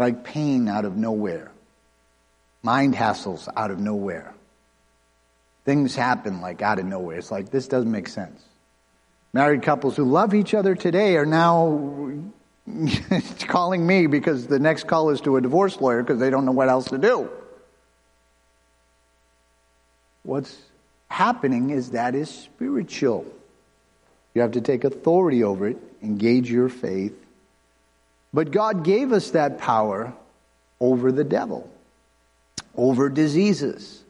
Like 0.00 0.24
pain 0.24 0.66
out 0.66 0.86
of 0.86 0.96
nowhere. 0.96 1.52
Mind 2.62 2.94
hassles 2.94 3.48
out 3.54 3.70
of 3.70 3.78
nowhere. 3.78 4.32
Things 5.66 5.94
happen 5.94 6.40
like 6.40 6.62
out 6.62 6.78
of 6.78 6.86
nowhere. 6.86 7.18
It's 7.18 7.30
like, 7.30 7.50
this 7.50 7.68
doesn't 7.68 7.90
make 7.90 8.08
sense. 8.08 8.42
Married 9.34 9.62
couples 9.62 9.96
who 9.96 10.04
love 10.04 10.32
each 10.32 10.54
other 10.54 10.74
today 10.74 11.16
are 11.16 11.26
now 11.26 12.12
calling 13.40 13.86
me 13.86 14.06
because 14.06 14.46
the 14.46 14.58
next 14.58 14.86
call 14.86 15.10
is 15.10 15.20
to 15.20 15.36
a 15.36 15.40
divorce 15.42 15.78
lawyer 15.82 16.02
because 16.02 16.18
they 16.18 16.30
don't 16.30 16.46
know 16.46 16.52
what 16.52 16.70
else 16.70 16.86
to 16.86 16.96
do. 16.96 17.28
What's 20.22 20.56
happening 21.08 21.68
is 21.68 21.90
that 21.90 22.14
is 22.14 22.30
spiritual. 22.30 23.26
You 24.32 24.40
have 24.40 24.52
to 24.52 24.62
take 24.62 24.84
authority 24.84 25.44
over 25.44 25.68
it, 25.68 25.76
engage 26.02 26.50
your 26.50 26.70
faith. 26.70 27.12
But 28.32 28.50
God 28.52 28.84
gave 28.84 29.12
us 29.12 29.30
that 29.30 29.58
power 29.58 30.12
over 30.80 31.12
the 31.12 31.24
devil, 31.24 31.70
over 32.76 33.08
diseases. 33.08 34.02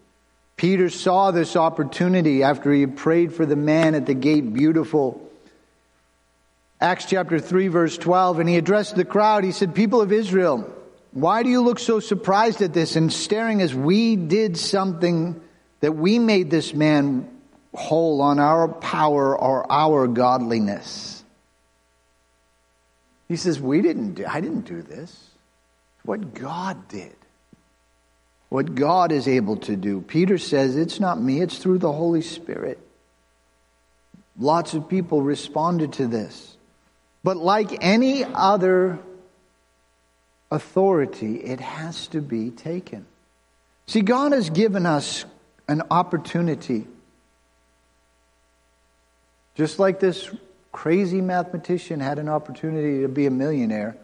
Peter 0.57 0.91
saw 0.91 1.31
this 1.31 1.57
opportunity 1.57 2.43
after 2.43 2.71
he 2.71 2.87
prayed 2.87 3.33
for 3.33 3.47
the 3.47 3.57
man 3.57 3.95
at 3.95 4.05
the 4.05 4.15
gate, 4.15 4.53
beautiful. 4.53 5.27
Acts 6.81 7.07
chapter 7.07 7.39
3, 7.39 7.69
verse 7.69 7.97
12, 7.97 8.41
and 8.41 8.49
he 8.49 8.57
addressed 8.57 8.95
the 8.95 9.05
crowd. 9.05 9.43
He 9.43 9.53
said, 9.53 9.75
People 9.75 10.03
of 10.03 10.13
Israel, 10.13 10.71
why 11.13 11.43
do 11.43 11.49
you 11.49 11.63
look 11.63 11.79
so 11.79 11.99
surprised 11.99 12.61
at 12.63 12.75
this 12.75 12.97
and 12.97 13.13
staring 13.13 13.63
as 13.63 13.75
we 13.75 14.17
did 14.17 14.57
something 14.57 15.41
that 15.81 15.93
we 15.93 16.19
made 16.19 16.51
this 16.51 16.75
man 16.75 17.29
whole 17.75 18.21
on 18.21 18.39
our 18.39 18.69
power 18.69 19.37
or 19.37 19.71
our 19.73 20.07
godliness? 20.07 21.20
He 23.31 23.37
says, 23.37 23.61
We 23.61 23.81
didn't 23.81 24.15
do, 24.15 24.27
I 24.27 24.41
didn't 24.41 24.63
do 24.63 24.83
this. 24.83 25.31
What 26.03 26.35
God 26.35 26.89
did. 26.89 27.15
What 28.49 28.75
God 28.75 29.13
is 29.13 29.29
able 29.29 29.57
to 29.59 29.77
do. 29.77 30.01
Peter 30.01 30.37
says, 30.37 30.77
It's 30.77 30.99
not 30.99 31.23
me, 31.23 31.41
it's 31.41 31.59
through 31.59 31.79
the 31.79 31.93
Holy 31.93 32.23
Spirit. 32.23 32.81
Lots 34.37 34.75
of 34.75 34.89
people 34.89 35.23
responded 35.23 35.93
to 35.93 36.09
this. 36.09 36.57
But 37.23 37.37
like 37.37 37.85
any 37.85 38.25
other 38.25 38.99
authority, 40.51 41.37
it 41.37 41.61
has 41.61 42.09
to 42.09 42.21
be 42.21 42.51
taken. 42.51 43.07
See, 43.87 44.01
God 44.01 44.33
has 44.33 44.51
given 44.51 44.87
us 44.87 45.25
an 45.69 45.83
opportunity. 45.89 46.85
Just 49.55 49.79
like 49.79 50.01
this 50.01 50.29
crazy 50.73 51.21
mathematician 51.21 52.01
had 52.01 52.19
an 52.19 52.29
opportunity 52.29 53.03
to 53.03 53.09
be 53.09 53.27
a 53.27 53.31
millionaire, 53.31 53.97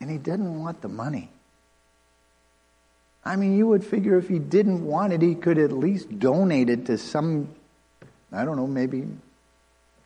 and 0.00 0.10
he 0.10 0.18
didn't 0.18 0.60
want 0.60 0.80
the 0.82 0.88
money. 0.88 1.30
I 3.24 3.36
mean, 3.36 3.56
you 3.56 3.68
would 3.68 3.84
figure 3.84 4.18
if 4.18 4.28
he 4.28 4.38
didn't 4.40 4.84
want 4.84 5.12
it, 5.12 5.22
he 5.22 5.34
could 5.34 5.58
at 5.58 5.72
least 5.72 6.18
donate 6.18 6.68
it 6.68 6.86
to 6.86 6.98
some, 6.98 7.48
I 8.32 8.44
don't 8.44 8.56
know, 8.56 8.66
maybe 8.66 9.06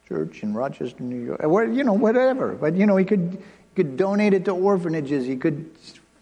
church 0.07 0.43
in 0.43 0.53
Rochester, 0.55 1.03
New 1.03 1.25
York, 1.25 1.41
or, 1.43 1.65
you 1.65 1.83
know, 1.83 1.95
whatever. 1.95 2.55
But, 2.55 2.77
you 2.77 2.85
know, 2.87 2.97
he 2.97 3.05
could, 3.05 3.43
could 3.75 3.97
donate 3.97 4.35
it 4.35 4.45
to 4.45 4.53
orphanages. 4.53 5.27
He 5.27 5.37
could 5.37 5.71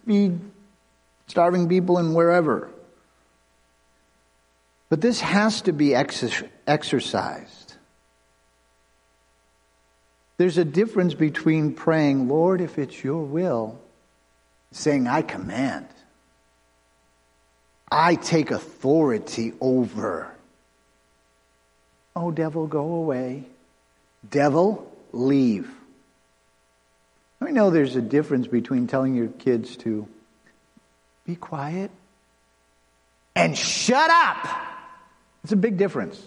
feed 0.07 0.39
starving 1.27 1.69
people 1.69 1.99
in 1.99 2.15
wherever. 2.15 2.71
But 4.89 5.01
this 5.01 5.21
has 5.21 5.63
to 5.63 5.73
be 5.73 5.95
exercised. 5.97 7.64
There's 10.37 10.59
a 10.59 10.65
difference 10.65 11.15
between 11.15 11.75
praying, 11.75 12.29
Lord, 12.29 12.61
if 12.61 12.79
it's 12.79 13.05
your 13.05 13.23
will, 13.23 13.79
saying, 14.73 15.07
I 15.07 15.23
command. 15.23 15.87
I 17.91 18.17
take 18.17 18.51
authority 18.51 19.53
over. 19.61 20.35
Oh, 22.17 22.31
devil, 22.31 22.67
go 22.67 22.95
away. 22.95 23.45
Devil, 24.29 24.91
leave. 25.13 25.71
I 27.41 27.51
know 27.51 27.71
there's 27.71 27.95
a 27.95 28.03
difference 28.03 28.47
between 28.47 28.87
telling 28.87 29.15
your 29.15 29.29
kids 29.29 29.77
to 29.79 30.09
be 31.27 31.37
quiet 31.37 31.91
and 33.37 33.57
shut 33.57 34.11
up. 34.11 34.49
It's 35.45 35.53
a 35.53 35.57
big 35.57 35.77
difference. 35.77 36.21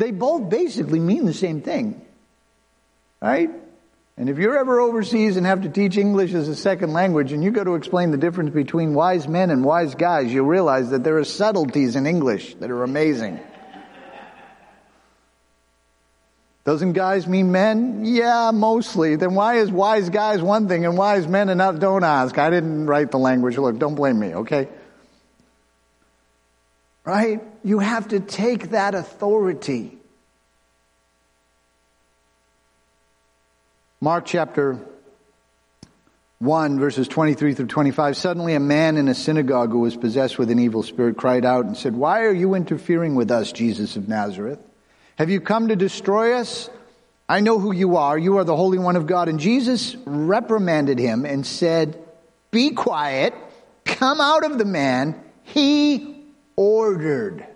They 0.00 0.12
both 0.12 0.48
basically 0.48 0.98
mean 0.98 1.26
the 1.26 1.34
same 1.34 1.60
thing, 1.60 2.00
right? 3.20 3.50
And 4.16 4.30
if 4.30 4.38
you're 4.38 4.56
ever 4.56 4.80
overseas 4.80 5.36
and 5.36 5.44
have 5.44 5.60
to 5.62 5.68
teach 5.68 5.98
English 5.98 6.32
as 6.32 6.48
a 6.48 6.56
second 6.56 6.94
language 6.94 7.32
and 7.32 7.44
you 7.44 7.50
go 7.50 7.62
to 7.62 7.74
explain 7.74 8.10
the 8.10 8.16
difference 8.16 8.48
between 8.48 8.94
wise 8.94 9.28
men 9.28 9.50
and 9.50 9.62
wise 9.62 9.94
guys, 9.94 10.32
you'll 10.32 10.46
realize 10.46 10.88
that 10.88 11.04
there 11.04 11.18
are 11.18 11.24
subtleties 11.24 11.96
in 11.96 12.06
English 12.06 12.54
that 12.56 12.70
are 12.70 12.82
amazing. 12.82 13.40
Doesn't 16.64 16.94
guys 16.94 17.26
mean 17.26 17.52
men? 17.52 18.06
Yeah, 18.06 18.52
mostly. 18.54 19.16
Then 19.16 19.34
why 19.34 19.56
is 19.56 19.70
wise 19.70 20.08
guys 20.08 20.40
one 20.40 20.66
thing 20.66 20.86
and 20.86 20.96
wise 20.96 21.28
men 21.28 21.50
another? 21.50 21.78
Don't 21.78 22.04
ask. 22.04 22.38
I 22.38 22.48
didn't 22.48 22.86
write 22.86 23.10
the 23.10 23.18
language. 23.18 23.58
Look, 23.58 23.78
don't 23.78 23.96
blame 23.96 24.18
me, 24.18 24.34
okay? 24.34 24.68
Right? 27.04 27.40
You 27.64 27.78
have 27.78 28.08
to 28.08 28.20
take 28.20 28.70
that 28.70 28.94
authority. 28.94 29.96
Mark 34.00 34.24
chapter 34.24 34.78
1, 36.38 36.78
verses 36.78 37.06
23 37.06 37.52
through 37.52 37.66
25. 37.66 38.16
Suddenly, 38.16 38.54
a 38.54 38.60
man 38.60 38.96
in 38.96 39.08
a 39.08 39.14
synagogue 39.14 39.70
who 39.70 39.80
was 39.80 39.94
possessed 39.94 40.38
with 40.38 40.50
an 40.50 40.58
evil 40.58 40.82
spirit 40.82 41.18
cried 41.18 41.44
out 41.44 41.66
and 41.66 41.76
said, 41.76 41.94
Why 41.94 42.22
are 42.22 42.32
you 42.32 42.54
interfering 42.54 43.14
with 43.14 43.30
us, 43.30 43.52
Jesus 43.52 43.96
of 43.96 44.08
Nazareth? 44.08 44.58
Have 45.16 45.28
you 45.28 45.40
come 45.40 45.68
to 45.68 45.76
destroy 45.76 46.34
us? 46.34 46.70
I 47.28 47.40
know 47.40 47.58
who 47.58 47.72
you 47.72 47.98
are. 47.98 48.18
You 48.18 48.38
are 48.38 48.44
the 48.44 48.56
Holy 48.56 48.78
One 48.78 48.96
of 48.96 49.06
God. 49.06 49.28
And 49.28 49.38
Jesus 49.38 49.96
reprimanded 50.06 50.98
him 50.98 51.26
and 51.26 51.46
said, 51.46 52.02
Be 52.50 52.70
quiet. 52.70 53.34
Come 53.84 54.20
out 54.20 54.44
of 54.44 54.56
the 54.56 54.64
man. 54.64 55.22
He 55.42 56.19
ordered. 56.60 57.46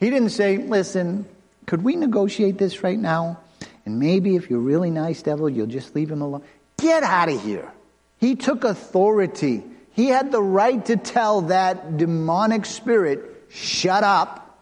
He 0.00 0.08
didn't 0.08 0.30
say, 0.30 0.56
Listen, 0.56 1.26
could 1.66 1.84
we 1.84 1.96
negotiate 1.96 2.56
this 2.56 2.82
right 2.82 2.98
now? 2.98 3.40
And 3.84 3.98
maybe 3.98 4.36
if 4.36 4.48
you're 4.48 4.58
really 4.58 4.90
nice, 4.90 5.20
devil, 5.20 5.50
you'll 5.50 5.66
just 5.66 5.94
leave 5.94 6.10
him 6.10 6.22
alone. 6.22 6.42
Get 6.78 7.02
out 7.02 7.28
of 7.28 7.42
here. 7.42 7.70
He 8.18 8.36
took 8.36 8.64
authority. 8.64 9.62
He 9.92 10.06
had 10.06 10.32
the 10.32 10.42
right 10.42 10.82
to 10.86 10.96
tell 10.96 11.42
that 11.42 11.98
demonic 11.98 12.64
spirit, 12.64 13.44
shut 13.50 14.02
up 14.02 14.58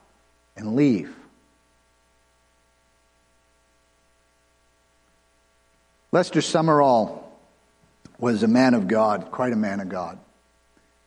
and 0.57 0.75
leave. 0.75 1.15
Lester 6.11 6.41
Sumrall 6.41 7.23
was 8.19 8.43
a 8.43 8.49
man 8.49 8.75
of 8.75 8.89
God, 8.89 9.31
quite 9.31 9.53
a 9.53 9.57
man 9.57 9.79
of 9.79 9.89
God. 9.89 10.19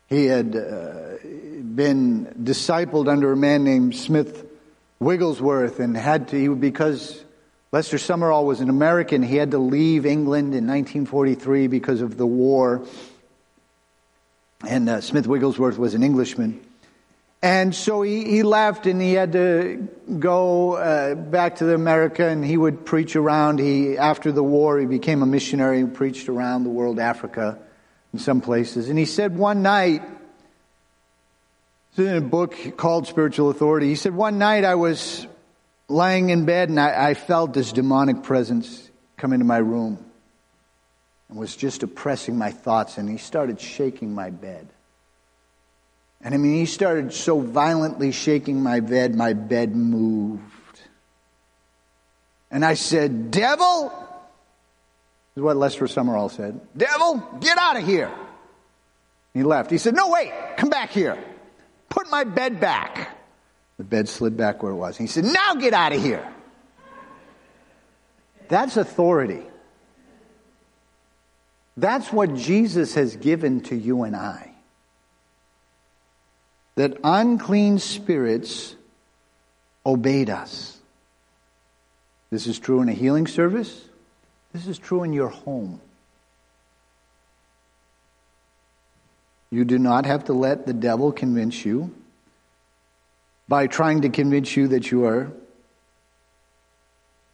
He 0.07 0.25
had 0.25 0.55
uh, 0.55 1.17
been 1.23 2.25
discipled 2.43 3.07
under 3.07 3.31
a 3.31 3.37
man 3.37 3.63
named 3.63 3.95
Smith 3.95 4.45
Wigglesworth 4.99 5.79
and 5.79 5.97
had 5.97 6.29
to, 6.29 6.39
he, 6.39 6.47
because 6.47 7.23
Lester 7.71 7.97
Sumrall 7.97 8.45
was 8.45 8.61
an 8.61 8.69
American, 8.69 9.23
he 9.23 9.35
had 9.35 9.51
to 9.51 9.57
leave 9.57 10.05
England 10.05 10.53
in 10.53 10.67
1943 10.67 11.67
because 11.67 12.01
of 12.01 12.17
the 12.17 12.25
war. 12.25 12.85
And 14.67 14.87
uh, 14.89 15.01
Smith 15.01 15.27
Wigglesworth 15.27 15.77
was 15.77 15.93
an 15.95 16.03
Englishman. 16.03 16.61
And 17.41 17.75
so 17.75 18.01
he, 18.01 18.23
he 18.25 18.43
left 18.43 18.87
and 18.87 19.01
he 19.01 19.13
had 19.13 19.33
to 19.33 19.87
go 20.19 20.73
uh, 20.73 21.15
back 21.15 21.57
to 21.57 21.65
the 21.65 21.75
America 21.75 22.27
and 22.27 22.43
he 22.43 22.57
would 22.57 22.85
preach 22.85 23.15
around. 23.15 23.59
He, 23.59 23.97
after 23.97 24.31
the 24.31 24.43
war, 24.43 24.79
he 24.79 24.85
became 24.85 25.21
a 25.21 25.27
missionary 25.27 25.79
and 25.81 25.93
preached 25.93 26.29
around 26.29 26.63
the 26.63 26.69
world, 26.69 26.99
Africa, 26.99 27.59
in 28.15 28.19
some 28.19 28.39
places. 28.39 28.87
And 28.87 28.97
he 28.97 29.03
said 29.03 29.37
one 29.37 29.61
night, 29.61 30.01
in 31.97 32.15
a 32.15 32.21
book 32.21 32.55
called 32.77 33.07
Spiritual 33.07 33.49
Authority, 33.49 33.89
he 33.89 33.95
said, 33.95 34.15
one 34.15 34.37
night 34.37 34.63
I 34.63 34.75
was 34.75 35.27
lying 35.89 36.29
in 36.29 36.45
bed 36.45 36.69
and 36.69 36.79
I, 36.79 37.09
I 37.09 37.13
felt 37.13 37.53
this 37.53 37.73
demonic 37.73 38.23
presence 38.23 38.89
come 39.17 39.33
into 39.33 39.43
my 39.43 39.57
room 39.57 39.99
and 41.27 41.37
was 41.37 41.57
just 41.57 41.83
oppressing 41.83 42.37
my 42.37 42.51
thoughts 42.51 42.97
and 42.97 43.09
he 43.09 43.17
started 43.17 43.59
shaking 43.59 44.15
my 44.15 44.29
bed. 44.29 44.69
And 46.21 46.33
I 46.33 46.37
mean, 46.37 46.55
he 46.55 46.65
started 46.65 47.11
so 47.11 47.41
violently 47.41 48.13
shaking 48.13 48.63
my 48.63 48.79
bed, 48.79 49.13
my 49.13 49.33
bed 49.33 49.75
moved. 49.75 50.41
And 52.49 52.63
I 52.63 52.75
said, 52.75 53.29
Devil, 53.29 53.91
is 55.35 55.41
what 55.41 55.57
Lester 55.57 55.85
Sumrall 55.85 56.31
said. 56.31 56.59
Devil, 56.75 57.17
get 57.39 57.57
out 57.57 57.77
of 57.77 57.85
here. 57.85 58.11
He 59.33 59.43
left. 59.43 59.69
He 59.69 59.77
said, 59.77 59.95
No, 59.95 60.09
wait, 60.09 60.31
come 60.57 60.69
back 60.69 60.91
here. 60.91 61.21
Put 61.89 62.09
my 62.09 62.23
bed 62.23 62.59
back. 62.59 63.17
The 63.77 63.83
bed 63.83 64.07
slid 64.07 64.37
back 64.37 64.63
where 64.63 64.71
it 64.71 64.75
was. 64.75 64.97
He 64.97 65.07
said, 65.07 65.25
Now 65.25 65.55
get 65.55 65.73
out 65.73 65.93
of 65.93 66.01
here. 66.01 66.25
That's 68.47 68.77
authority. 68.77 69.43
That's 71.77 72.11
what 72.11 72.35
Jesus 72.35 72.93
has 72.93 73.17
given 73.17 73.61
to 73.61 73.75
you 73.75 74.03
and 74.03 74.15
I 74.15 74.55
that 76.75 76.97
unclean 77.03 77.79
spirits 77.79 78.75
obeyed 79.85 80.29
us. 80.29 80.77
This 82.29 82.47
is 82.47 82.59
true 82.59 82.81
in 82.81 82.89
a 82.89 82.93
healing 82.93 83.27
service. 83.27 83.87
This 84.55 84.67
is 84.67 84.77
true 84.77 85.03
in 85.03 85.11
your 85.11 85.27
home. 85.27 85.81
You 89.49 89.65
do 89.65 89.77
not 89.77 90.05
have 90.05 90.23
to 90.25 90.33
let 90.33 90.65
the 90.65 90.71
devil 90.71 91.11
convince 91.11 91.65
you 91.65 91.93
by 93.49 93.67
trying 93.67 94.03
to 94.03 94.09
convince 94.09 94.55
you 94.55 94.69
that 94.69 94.89
you 94.91 95.03
are 95.03 95.29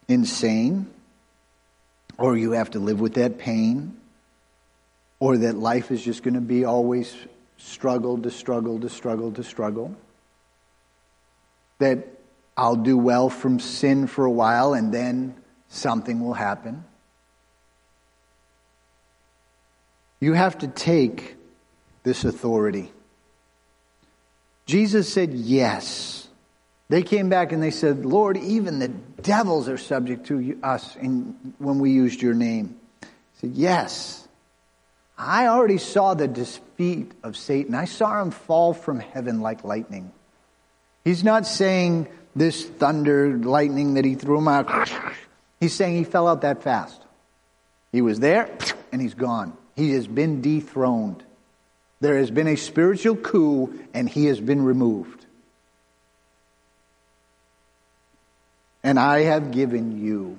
insane 0.08 0.90
or 2.18 2.36
you 2.36 2.50
have 2.52 2.72
to 2.72 2.80
live 2.80 2.98
with 2.98 3.14
that 3.14 3.38
pain 3.38 3.96
or 5.20 5.36
that 5.36 5.56
life 5.56 5.92
is 5.92 6.02
just 6.02 6.24
going 6.24 6.34
to 6.34 6.40
be 6.40 6.64
always 6.64 7.14
struggle 7.56 8.18
to 8.18 8.32
struggle 8.32 8.80
to 8.80 8.88
struggle 8.88 9.30
to 9.30 9.44
struggle. 9.44 9.94
That 11.78 12.04
I'll 12.56 12.74
do 12.74 12.98
well 12.98 13.30
from 13.30 13.60
sin 13.60 14.08
for 14.08 14.24
a 14.24 14.30
while 14.30 14.74
and 14.74 14.92
then 14.92 15.36
something 15.68 16.18
will 16.18 16.34
happen. 16.34 16.82
You 20.22 20.34
have 20.34 20.58
to 20.58 20.68
take 20.68 21.34
this 22.04 22.24
authority. 22.24 22.92
Jesus 24.66 25.12
said 25.12 25.34
yes. 25.34 26.28
They 26.88 27.02
came 27.02 27.28
back 27.28 27.50
and 27.50 27.60
they 27.60 27.72
said, 27.72 28.06
Lord, 28.06 28.36
even 28.36 28.78
the 28.78 28.86
devils 28.86 29.68
are 29.68 29.76
subject 29.76 30.26
to 30.26 30.60
us 30.62 30.94
in, 30.94 31.54
when 31.58 31.80
we 31.80 31.90
used 31.90 32.22
your 32.22 32.34
name. 32.34 32.78
He 33.00 33.08
said, 33.40 33.50
Yes. 33.54 34.28
I 35.18 35.48
already 35.48 35.78
saw 35.78 36.14
the 36.14 36.28
defeat 36.28 37.10
of 37.24 37.36
Satan. 37.36 37.74
I 37.74 37.86
saw 37.86 38.22
him 38.22 38.30
fall 38.30 38.74
from 38.74 39.00
heaven 39.00 39.40
like 39.40 39.64
lightning. 39.64 40.12
He's 41.04 41.24
not 41.24 41.48
saying 41.48 42.06
this 42.36 42.64
thunder, 42.64 43.36
lightning 43.36 43.94
that 43.94 44.04
he 44.04 44.14
threw 44.14 44.38
him 44.38 44.46
out. 44.46 44.88
He's 45.58 45.74
saying 45.74 45.96
he 45.96 46.04
fell 46.04 46.28
out 46.28 46.42
that 46.42 46.62
fast. 46.62 47.02
He 47.90 48.02
was 48.02 48.20
there 48.20 48.56
and 48.92 49.02
he's 49.02 49.14
gone. 49.14 49.56
He 49.76 49.92
has 49.92 50.06
been 50.06 50.40
dethroned. 50.40 51.22
There 52.00 52.18
has 52.18 52.30
been 52.30 52.48
a 52.48 52.56
spiritual 52.56 53.16
coup 53.16 53.78
and 53.94 54.08
he 54.08 54.26
has 54.26 54.40
been 54.40 54.64
removed. 54.64 55.24
And 58.82 58.98
I 58.98 59.20
have 59.20 59.52
given 59.52 60.04
you 60.04 60.38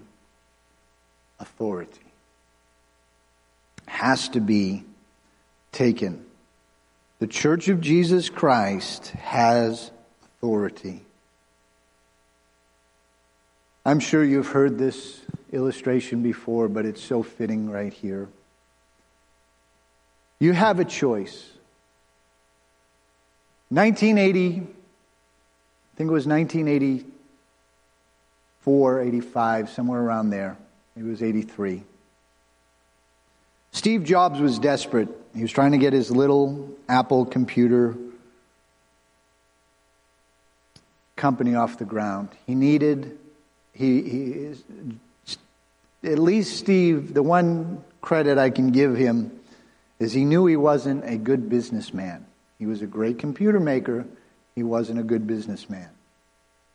authority. 1.40 2.00
Has 3.88 4.30
to 4.30 4.42
be 4.42 4.84
taken. 5.72 6.26
The 7.20 7.28
Church 7.28 7.70
of 7.70 7.80
Jesus 7.80 8.30
Christ 8.30 9.08
has 9.12 9.92
authority. 10.26 11.02
I'm 13.86 14.00
sure 14.00 14.24
you've 14.24 14.48
heard 14.48 14.78
this 14.78 15.22
illustration 15.52 16.24
before, 16.24 16.68
but 16.68 16.86
it's 16.86 17.02
so 17.02 17.24
fitting 17.24 17.70
right 17.70 17.94
here. 17.94 18.28
You 20.44 20.52
have 20.52 20.80
a 20.82 20.84
choice. 20.84 21.50
1980, 23.70 24.50
I 24.50 24.52
think 25.96 26.10
it 26.10 26.12
was 26.12 26.28
1984, 26.28 29.02
85, 29.02 29.70
somewhere 29.70 30.02
around 30.02 30.32
there. 30.32 30.58
It 30.98 31.04
was 31.04 31.24
83. 31.24 31.84
Steve 33.72 34.04
Jobs 34.04 34.42
was 34.42 34.60
desperate. 34.60 35.08
He 35.34 35.44
was 35.44 35.52
trying 35.52 35.72
to 35.72 35.78
get 35.78 35.94
his 35.94 36.12
little 36.12 36.76
Apple 36.90 37.26
computer 37.26 37.96
company 41.16 41.56
off 41.56 41.78
the 41.78 41.86
ground. 41.86 42.28
He 42.46 42.54
needed, 42.54 43.18
he, 43.72 44.02
he 44.02 44.56
at 46.04 46.20
least 46.20 46.58
Steve, 46.58 47.14
the 47.14 47.24
one 47.24 47.82
credit 48.02 48.38
I 48.38 48.50
can 48.50 48.72
give 48.72 48.98
him 48.98 49.40
is 50.04 50.14
he 50.14 50.26
knew 50.26 50.46
he 50.46 50.58
wasn't 50.58 51.04
a 51.06 51.18
good 51.18 51.50
businessman. 51.50 52.26
He 52.60 52.66
was 52.66 52.82
a 52.82 52.88
great 52.88 53.20
computer 53.20 53.60
maker. 53.60 54.06
He 54.56 54.64
wasn't 54.64 55.00
a 55.00 55.04
good 55.04 55.28
businessman. 55.28 55.90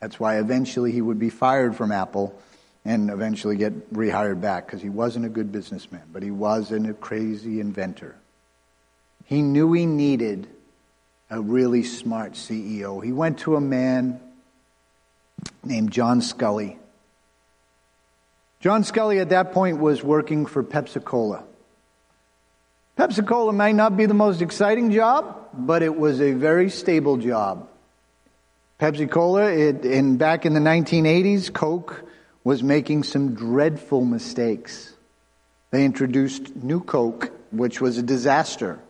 That's 0.00 0.20
why 0.20 0.38
eventually 0.38 0.92
he 0.92 1.00
would 1.00 1.18
be 1.18 1.30
fired 1.30 1.76
from 1.76 1.92
Apple 1.92 2.38
and 2.84 3.10
eventually 3.10 3.56
get 3.56 3.92
rehired 3.92 4.40
back 4.40 4.66
because 4.66 4.80
he 4.80 4.88
wasn't 4.88 5.26
a 5.26 5.28
good 5.28 5.52
businessman, 5.52 6.04
but 6.12 6.22
he 6.22 6.30
was 6.30 6.72
a 6.72 6.94
crazy 6.94 7.60
inventor. 7.60 8.16
He 9.24 9.42
knew 9.42 9.72
he 9.72 9.86
needed 9.86 10.48
a 11.30 11.40
really 11.40 11.82
smart 11.82 12.32
CEO. 12.32 13.04
He 13.04 13.12
went 13.12 13.40
to 13.40 13.56
a 13.56 13.60
man 13.60 14.20
named 15.62 15.90
John 15.90 16.20
Sculley. 16.20 16.78
John 18.60 18.82
Sculley 18.82 19.20
at 19.20 19.28
that 19.28 19.52
point 19.52 19.78
was 19.78 20.02
working 20.02 20.46
for 20.46 20.64
Pepsi 20.64 21.04
Cola. 21.04 21.44
Pepsi 22.98 23.24
Cola 23.24 23.52
might 23.52 23.76
not 23.76 23.96
be 23.96 24.06
the 24.06 24.14
most 24.14 24.42
exciting 24.42 24.90
job, 24.90 25.50
but 25.54 25.84
it 25.84 25.96
was 25.96 26.20
a 26.20 26.32
very 26.32 26.68
stable 26.68 27.16
job. 27.16 27.68
Pepsi 28.80 29.08
Cola, 29.08 29.52
in, 29.52 30.16
back 30.16 30.44
in 30.44 30.52
the 30.52 30.60
1980s, 30.60 31.52
Coke 31.52 32.02
was 32.42 32.64
making 32.64 33.04
some 33.04 33.36
dreadful 33.36 34.04
mistakes. 34.04 34.92
They 35.70 35.84
introduced 35.84 36.56
New 36.56 36.80
Coke, 36.80 37.30
which 37.52 37.80
was 37.80 37.98
a 37.98 38.02
disaster. 38.02 38.80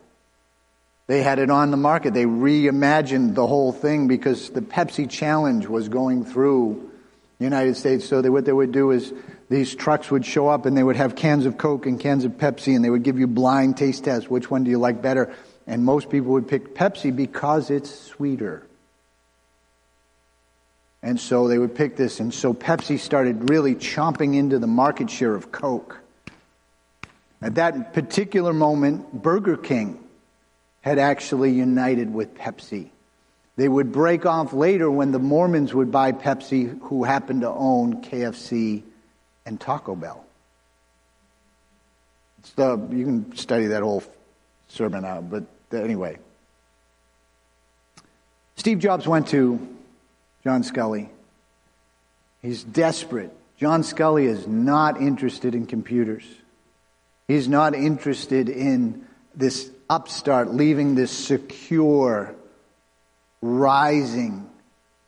They 1.05 1.21
had 1.21 1.37
it 1.37 1.51
on 1.51 1.69
the 1.69 1.77
market. 1.77 2.15
They 2.15 2.25
reimagined 2.25 3.35
the 3.35 3.45
whole 3.45 3.71
thing 3.71 4.07
because 4.07 4.49
the 4.49 4.61
Pepsi 4.61 5.07
Challenge 5.07 5.67
was 5.67 5.87
going 5.87 6.25
through 6.25 6.89
the 7.37 7.43
United 7.43 7.77
States. 7.77 8.05
So 8.05 8.23
they, 8.23 8.29
what 8.29 8.45
they 8.45 8.53
would 8.53 8.71
do 8.71 8.89
is 8.89 9.13
these 9.49 9.73
trucks 9.73 10.11
would 10.11 10.25
show 10.25 10.47
up 10.47 10.67
and 10.67 10.77
they 10.77 10.83
would 10.83 10.95
have 10.95 11.15
cans 11.15 11.47
of 11.47 11.57
Coke 11.57 11.87
and 11.87 11.99
cans 11.99 12.23
of 12.23 12.33
Pepsi 12.33 12.75
and 12.75 12.85
they 12.85 12.89
would 12.89 13.03
give 13.03 13.19
you 13.19 13.25
blind 13.25 13.77
taste 13.77 14.03
tests. 14.03 14.29
Which 14.29 14.49
one 14.49 14.63
do 14.63 14.69
you 14.69 14.77
like 14.77 15.01
better? 15.01 15.33
And 15.65 15.83
most 15.83 16.09
people 16.09 16.31
would 16.33 16.47
pick 16.47 16.75
Pepsi 16.75 17.15
because 17.15 17.71
it's 17.71 17.89
sweeter. 17.89 18.65
And 21.01 21.19
so 21.19 21.47
they 21.47 21.57
would 21.57 21.73
pick 21.73 21.95
this. 21.95 22.19
And 22.19 22.31
so 22.31 22.53
Pepsi 22.53 22.99
started 22.99 23.49
really 23.49 23.73
chomping 23.73 24.35
into 24.35 24.59
the 24.59 24.67
market 24.67 25.09
share 25.09 25.33
of 25.33 25.51
Coke. 25.51 25.99
At 27.41 27.55
that 27.55 27.93
particular 27.93 28.53
moment, 28.53 29.11
Burger 29.13 29.57
King 29.57 30.03
had 30.81 30.99
actually 30.99 31.51
united 31.51 32.13
with 32.13 32.35
Pepsi. 32.35 32.89
They 33.55 33.67
would 33.67 33.91
break 33.91 34.25
off 34.25 34.53
later 34.53 34.91
when 34.91 35.11
the 35.11 35.19
Mormons 35.19 35.73
would 35.73 35.91
buy 35.91 36.11
Pepsi, 36.11 36.79
who 36.83 37.03
happened 37.03 37.41
to 37.41 37.49
own 37.49 38.01
KFC 38.03 38.83
and 39.49 39.59
Taco 39.59 39.95
Bell. 39.95 40.23
The, 42.55 42.77
you 42.91 43.03
can 43.03 43.35
study 43.35 43.65
that 43.67 43.81
whole 43.81 44.03
sermon 44.67 45.03
out, 45.03 45.29
but 45.29 45.43
anyway. 45.73 46.19
Steve 48.55 48.77
Jobs 48.77 49.07
went 49.07 49.27
to 49.29 49.67
John 50.43 50.61
Sculley. 50.61 51.09
He's 52.43 52.63
desperate. 52.63 53.31
John 53.57 53.81
Sculley 53.81 54.27
is 54.27 54.47
not 54.47 55.01
interested 55.01 55.55
in 55.55 55.65
computers. 55.65 56.23
He's 57.27 57.47
not 57.47 57.73
interested 57.73 58.49
in 58.49 59.05
this 59.33 59.71
upstart 59.89 60.53
leaving 60.53 60.93
this 60.93 61.11
secure, 61.11 62.35
rising 63.41 64.47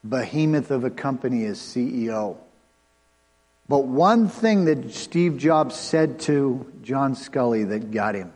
behemoth 0.03 0.71
of 0.71 0.83
a 0.83 0.89
company 0.89 1.45
as 1.45 1.59
CEO. 1.59 2.37
But 3.72 3.86
one 3.86 4.28
thing 4.28 4.65
that 4.65 4.93
Steve 4.93 5.38
Jobs 5.38 5.78
said 5.78 6.19
to 6.22 6.69
John 6.84 7.15
Sculley 7.15 7.69
that 7.69 7.89
got 7.89 8.15
him. 8.15 8.34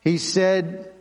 He 0.00 0.18
said, 0.18 0.92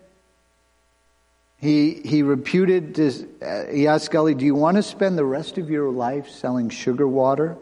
he, 1.58 1.96
he 1.96 2.22
reputed, 2.22 2.94
this, 2.94 3.26
uh, 3.42 3.64
he 3.74 3.88
asked 3.88 4.12
Sculley, 4.12 4.38
do 4.38 4.46
you 4.46 4.54
want 4.54 4.78
to 4.78 4.84
spend 4.84 5.18
the 5.18 5.26
rest 5.26 5.58
of 5.58 5.72
your 5.72 5.90
life 5.90 6.30
selling 6.30 6.70
sugar 6.70 7.08
water? 7.08 7.58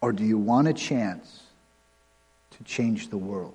Or 0.00 0.12
do 0.12 0.24
you 0.24 0.36
want 0.36 0.66
a 0.66 0.74
chance 0.74 1.44
to 2.58 2.64
change 2.64 3.10
the 3.10 3.18
world? 3.18 3.54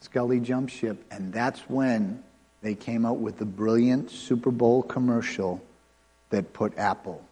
Sculley 0.00 0.42
jumped 0.42 0.72
ship, 0.72 1.04
and 1.10 1.30
that's 1.30 1.60
when 1.68 2.24
they 2.62 2.74
came 2.74 3.04
out 3.04 3.18
with 3.18 3.36
the 3.36 3.44
brilliant 3.44 4.10
Super 4.10 4.50
Bowl 4.50 4.82
commercial 4.82 5.62
that 6.30 6.54
put 6.54 6.78
Apple 6.78 7.22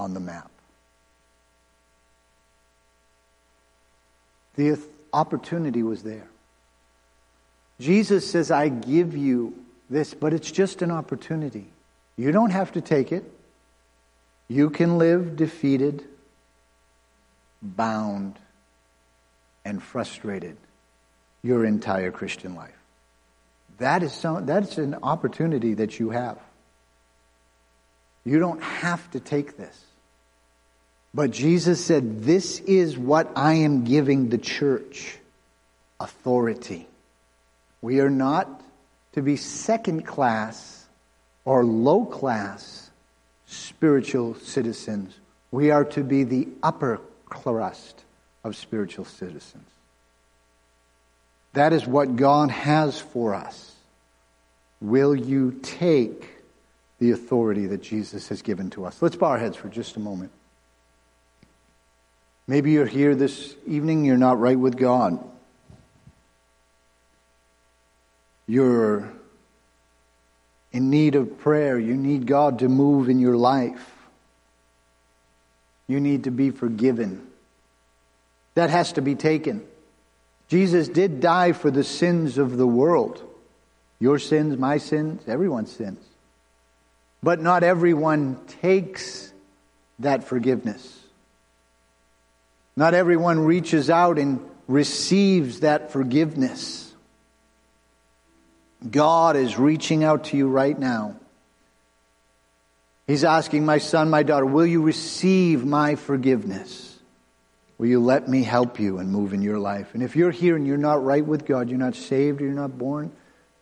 on 0.00 0.14
the 0.14 0.20
map. 0.20 0.50
The 4.56 4.80
opportunity 5.12 5.82
was 5.82 6.02
there. 6.02 6.26
Jesus 7.78 8.28
says, 8.28 8.50
I 8.50 8.68
give 8.68 9.14
you 9.16 9.54
this, 9.90 10.14
but 10.14 10.32
it's 10.32 10.50
just 10.50 10.80
an 10.80 10.90
opportunity. 10.90 11.66
You 12.16 12.32
don't 12.32 12.50
have 12.50 12.72
to 12.72 12.80
take 12.80 13.12
it. 13.12 13.24
You 14.48 14.70
can 14.70 14.96
live 14.96 15.36
defeated, 15.36 16.04
bound, 17.62 18.38
and 19.64 19.82
frustrated 19.82 20.56
your 21.42 21.64
entire 21.64 22.10
Christian 22.10 22.54
life. 22.54 22.74
That 23.78 24.02
is 24.02 24.12
some, 24.12 24.46
that's 24.46 24.78
an 24.78 24.96
opportunity 25.02 25.74
that 25.74 25.98
you 25.98 26.10
have. 26.10 26.38
You 28.24 28.38
don't 28.38 28.62
have 28.62 29.10
to 29.12 29.20
take 29.20 29.56
this. 29.56 29.89
But 31.12 31.30
Jesus 31.30 31.84
said, 31.84 32.22
This 32.22 32.60
is 32.60 32.96
what 32.96 33.30
I 33.36 33.54
am 33.54 33.84
giving 33.84 34.28
the 34.28 34.38
church 34.38 35.18
authority. 35.98 36.86
We 37.82 38.00
are 38.00 38.10
not 38.10 38.62
to 39.12 39.22
be 39.22 39.36
second 39.36 40.06
class 40.06 40.86
or 41.44 41.64
low 41.64 42.04
class 42.04 42.90
spiritual 43.46 44.34
citizens. 44.36 45.14
We 45.50 45.70
are 45.70 45.84
to 45.86 46.04
be 46.04 46.24
the 46.24 46.48
upper 46.62 47.00
crust 47.26 48.04
of 48.44 48.54
spiritual 48.56 49.04
citizens. 49.04 49.66
That 51.54 51.72
is 51.72 51.86
what 51.86 52.14
God 52.14 52.50
has 52.50 53.00
for 53.00 53.34
us. 53.34 53.74
Will 54.80 55.16
you 55.16 55.58
take 55.62 56.28
the 57.00 57.10
authority 57.10 57.66
that 57.66 57.82
Jesus 57.82 58.28
has 58.28 58.42
given 58.42 58.70
to 58.70 58.84
us? 58.84 59.02
Let's 59.02 59.16
bow 59.16 59.28
our 59.28 59.38
heads 59.38 59.56
for 59.56 59.68
just 59.68 59.96
a 59.96 60.00
moment. 60.00 60.30
Maybe 62.50 62.72
you're 62.72 62.84
here 62.84 63.14
this 63.14 63.54
evening, 63.64 64.04
you're 64.04 64.16
not 64.16 64.40
right 64.40 64.58
with 64.58 64.76
God. 64.76 65.24
You're 68.48 69.12
in 70.72 70.90
need 70.90 71.14
of 71.14 71.38
prayer. 71.38 71.78
You 71.78 71.94
need 71.94 72.26
God 72.26 72.58
to 72.58 72.68
move 72.68 73.08
in 73.08 73.20
your 73.20 73.36
life. 73.36 73.94
You 75.86 76.00
need 76.00 76.24
to 76.24 76.32
be 76.32 76.50
forgiven. 76.50 77.24
That 78.54 78.68
has 78.68 78.94
to 78.94 79.00
be 79.00 79.14
taken. 79.14 79.64
Jesus 80.48 80.88
did 80.88 81.20
die 81.20 81.52
for 81.52 81.70
the 81.70 81.84
sins 81.84 82.36
of 82.36 82.56
the 82.56 82.66
world. 82.66 83.22
Your 84.00 84.18
sins, 84.18 84.58
my 84.58 84.78
sins, 84.78 85.22
everyone's 85.28 85.70
sins. 85.70 86.04
But 87.22 87.40
not 87.40 87.62
everyone 87.62 88.44
takes 88.60 89.32
that 90.00 90.24
forgiveness. 90.24 90.99
Not 92.80 92.94
everyone 92.94 93.40
reaches 93.40 93.90
out 93.90 94.18
and 94.18 94.40
receives 94.66 95.60
that 95.60 95.92
forgiveness. 95.92 96.90
God 98.90 99.36
is 99.36 99.58
reaching 99.58 100.02
out 100.02 100.24
to 100.24 100.38
you 100.38 100.48
right 100.48 100.78
now. 100.78 101.16
He's 103.06 103.22
asking, 103.22 103.66
My 103.66 103.76
son, 103.76 104.08
my 104.08 104.22
daughter, 104.22 104.46
will 104.46 104.64
you 104.64 104.80
receive 104.80 105.62
my 105.62 105.96
forgiveness? 105.96 106.98
Will 107.76 107.88
you 107.88 108.00
let 108.00 108.30
me 108.30 108.44
help 108.44 108.80
you 108.80 108.96
and 108.96 109.10
move 109.10 109.34
in 109.34 109.42
your 109.42 109.58
life? 109.58 109.92
And 109.92 110.02
if 110.02 110.16
you're 110.16 110.30
here 110.30 110.56
and 110.56 110.66
you're 110.66 110.78
not 110.78 111.04
right 111.04 111.26
with 111.26 111.44
God, 111.44 111.68
you're 111.68 111.78
not 111.78 111.94
saved, 111.96 112.40
you're 112.40 112.48
not 112.52 112.78
born, 112.78 113.12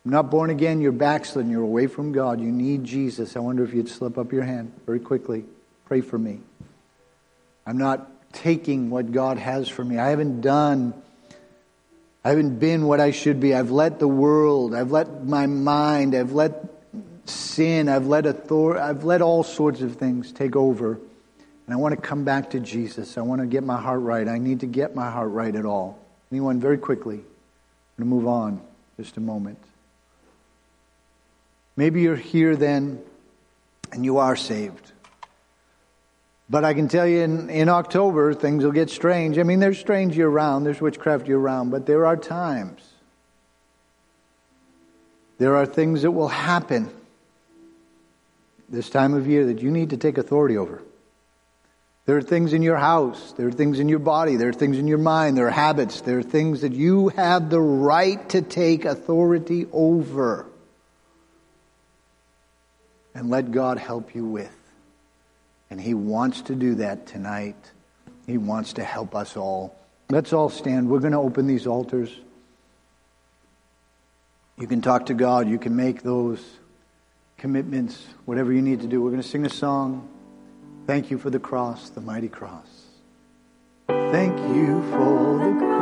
you're 0.05 0.13
not 0.13 0.31
born 0.31 0.49
again, 0.49 0.79
you're 0.79 0.93
backslidden, 0.93 1.51
you're 1.51 1.61
away 1.61 1.87
from 1.87 2.13
God, 2.13 2.39
you 2.39 2.53
need 2.53 2.85
Jesus. 2.85 3.35
I 3.35 3.41
wonder 3.41 3.65
if 3.65 3.73
you'd 3.73 3.89
slip 3.89 4.17
up 4.17 4.31
your 4.31 4.43
hand 4.43 4.71
very 4.85 5.01
quickly. 5.01 5.43
Pray 5.83 5.99
for 5.99 6.17
me. 6.17 6.39
I'm 7.67 7.77
not 7.77 8.09
taking 8.33 8.89
what 8.89 9.11
God 9.11 9.37
has 9.37 9.69
for 9.69 9.83
me. 9.83 9.97
I 9.97 10.09
haven't 10.09 10.41
done, 10.41 10.93
I 12.23 12.29
haven't 12.29 12.59
been 12.59 12.85
what 12.85 12.99
I 12.99 13.11
should 13.11 13.39
be. 13.39 13.53
I've 13.53 13.71
let 13.71 13.99
the 13.99 14.07
world, 14.07 14.75
I've 14.75 14.91
let 14.91 15.25
my 15.25 15.47
mind, 15.47 16.15
I've 16.15 16.33
let 16.33 16.65
sin, 17.25 17.89
I've 17.89 18.07
let 18.07 18.25
authority, 18.25 18.79
I've 18.79 19.03
let 19.03 19.21
all 19.21 19.43
sorts 19.43 19.81
of 19.81 19.95
things 19.95 20.31
take 20.31 20.55
over. 20.55 20.99
And 21.65 21.73
I 21.73 21.77
want 21.77 21.95
to 21.95 22.01
come 22.01 22.23
back 22.23 22.49
to 22.51 22.59
Jesus. 22.59 23.17
I 23.17 23.21
want 23.21 23.41
to 23.41 23.47
get 23.47 23.63
my 23.63 23.79
heart 23.79 24.01
right. 24.01 24.27
I 24.27 24.39
need 24.39 24.61
to 24.61 24.65
get 24.65 24.95
my 24.95 25.09
heart 25.11 25.29
right 25.29 25.55
at 25.55 25.65
all. 25.65 25.99
Anyone, 26.31 26.59
very 26.59 26.79
quickly. 26.79 27.17
I'm 27.17 28.05
going 28.05 28.09
to 28.09 28.15
move 28.15 28.27
on 28.27 28.61
just 28.97 29.17
a 29.17 29.19
moment. 29.19 29.59
Maybe 31.75 32.01
you're 32.01 32.15
here 32.15 32.55
then 32.55 33.01
and 33.91 34.03
you 34.03 34.17
are 34.17 34.35
saved. 34.35 34.91
But 36.49 36.65
I 36.65 36.73
can 36.73 36.87
tell 36.87 37.05
you 37.05 37.21
in, 37.21 37.49
in 37.49 37.69
October, 37.69 38.33
things 38.33 38.63
will 38.63 38.71
get 38.71 38.89
strange. 38.89 39.37
I 39.37 39.43
mean, 39.43 39.59
there's 39.59 39.77
strange 39.77 40.17
year 40.17 40.27
round, 40.27 40.65
there's 40.65 40.81
witchcraft 40.81 41.27
year 41.27 41.37
round, 41.37 41.69
but 41.69 41.85
there 41.85 42.05
are 42.05 42.17
times. 42.17 42.81
There 45.37 45.55
are 45.55 45.65
things 45.65 46.01
that 46.01 46.11
will 46.11 46.27
happen 46.27 46.89
this 48.67 48.89
time 48.89 49.13
of 49.13 49.27
year 49.27 49.45
that 49.45 49.61
you 49.61 49.71
need 49.71 49.91
to 49.91 49.97
take 49.97 50.17
authority 50.17 50.57
over. 50.57 50.81
There 52.05 52.17
are 52.17 52.23
things 52.23 52.53
in 52.53 52.63
your 52.63 52.77
house. 52.77 53.33
There 53.37 53.47
are 53.47 53.51
things 53.51 53.79
in 53.79 53.87
your 53.87 53.99
body. 53.99 54.35
There 54.35 54.49
are 54.49 54.53
things 54.53 54.79
in 54.79 54.87
your 54.87 54.97
mind. 54.97 55.37
There 55.37 55.45
are 55.45 55.51
habits. 55.51 56.01
There 56.01 56.17
are 56.17 56.23
things 56.23 56.61
that 56.61 56.73
you 56.73 57.09
have 57.09 57.51
the 57.51 57.61
right 57.61 58.27
to 58.29 58.41
take 58.41 58.85
authority 58.85 59.67
over. 59.71 60.47
And 63.13 63.29
let 63.29 63.51
God 63.51 63.77
help 63.77 64.15
you 64.15 64.25
with. 64.25 64.58
And 65.69 65.79
He 65.79 65.93
wants 65.93 66.41
to 66.43 66.55
do 66.55 66.75
that 66.75 67.07
tonight. 67.07 67.55
He 68.25 68.37
wants 68.37 68.73
to 68.73 68.83
help 68.83 69.15
us 69.15 69.37
all. 69.37 69.75
Let's 70.09 70.33
all 70.33 70.49
stand. 70.49 70.89
We're 70.89 70.99
going 70.99 71.13
to 71.13 71.19
open 71.19 71.47
these 71.47 71.67
altars. 71.67 72.11
You 74.57 74.67
can 74.67 74.81
talk 74.81 75.07
to 75.07 75.13
God. 75.13 75.47
You 75.47 75.57
can 75.57 75.75
make 75.75 76.01
those 76.01 76.43
commitments, 77.37 78.05
whatever 78.25 78.51
you 78.51 78.61
need 78.61 78.81
to 78.81 78.87
do. 78.87 79.01
We're 79.01 79.11
going 79.11 79.21
to 79.21 79.27
sing 79.27 79.45
a 79.45 79.49
song. 79.49 80.07
Thank 80.85 81.11
you 81.11 81.17
for 81.17 81.29
the 81.29 81.39
cross, 81.39 81.89
the 81.89 82.01
mighty 82.01 82.27
cross. 82.27 82.67
Thank 83.87 84.37
you 84.55 84.81
for 84.91 85.37
the 85.37 85.59
cross. 85.59 85.78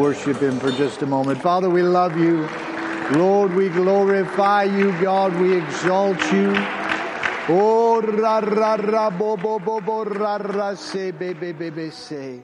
Worship 0.00 0.40
Him 0.40 0.58
for 0.58 0.72
just 0.72 1.02
a 1.02 1.06
moment. 1.06 1.42
Father, 1.42 1.68
we 1.68 1.82
love 1.82 2.16
you. 2.16 2.48
Lord, 3.12 3.52
we 3.52 3.68
glorify 3.68 4.62
you, 4.64 4.98
God, 4.98 5.38
we 5.38 5.54
exalt 5.56 6.20
you. 6.32 6.52
Oh, 7.52 8.00
ra 8.00 8.38
ra 8.38 8.76
ra 8.76 9.10
bo 9.10 9.36
bo 9.36 9.58
bo 9.58 9.80
bo 9.80 10.04
ra 10.04 10.36
ra 10.36 10.74
se 10.74 11.10
be 11.10 11.34
be 11.34 11.52
be 11.52 11.68
be 11.68 11.90
God. 11.90 12.40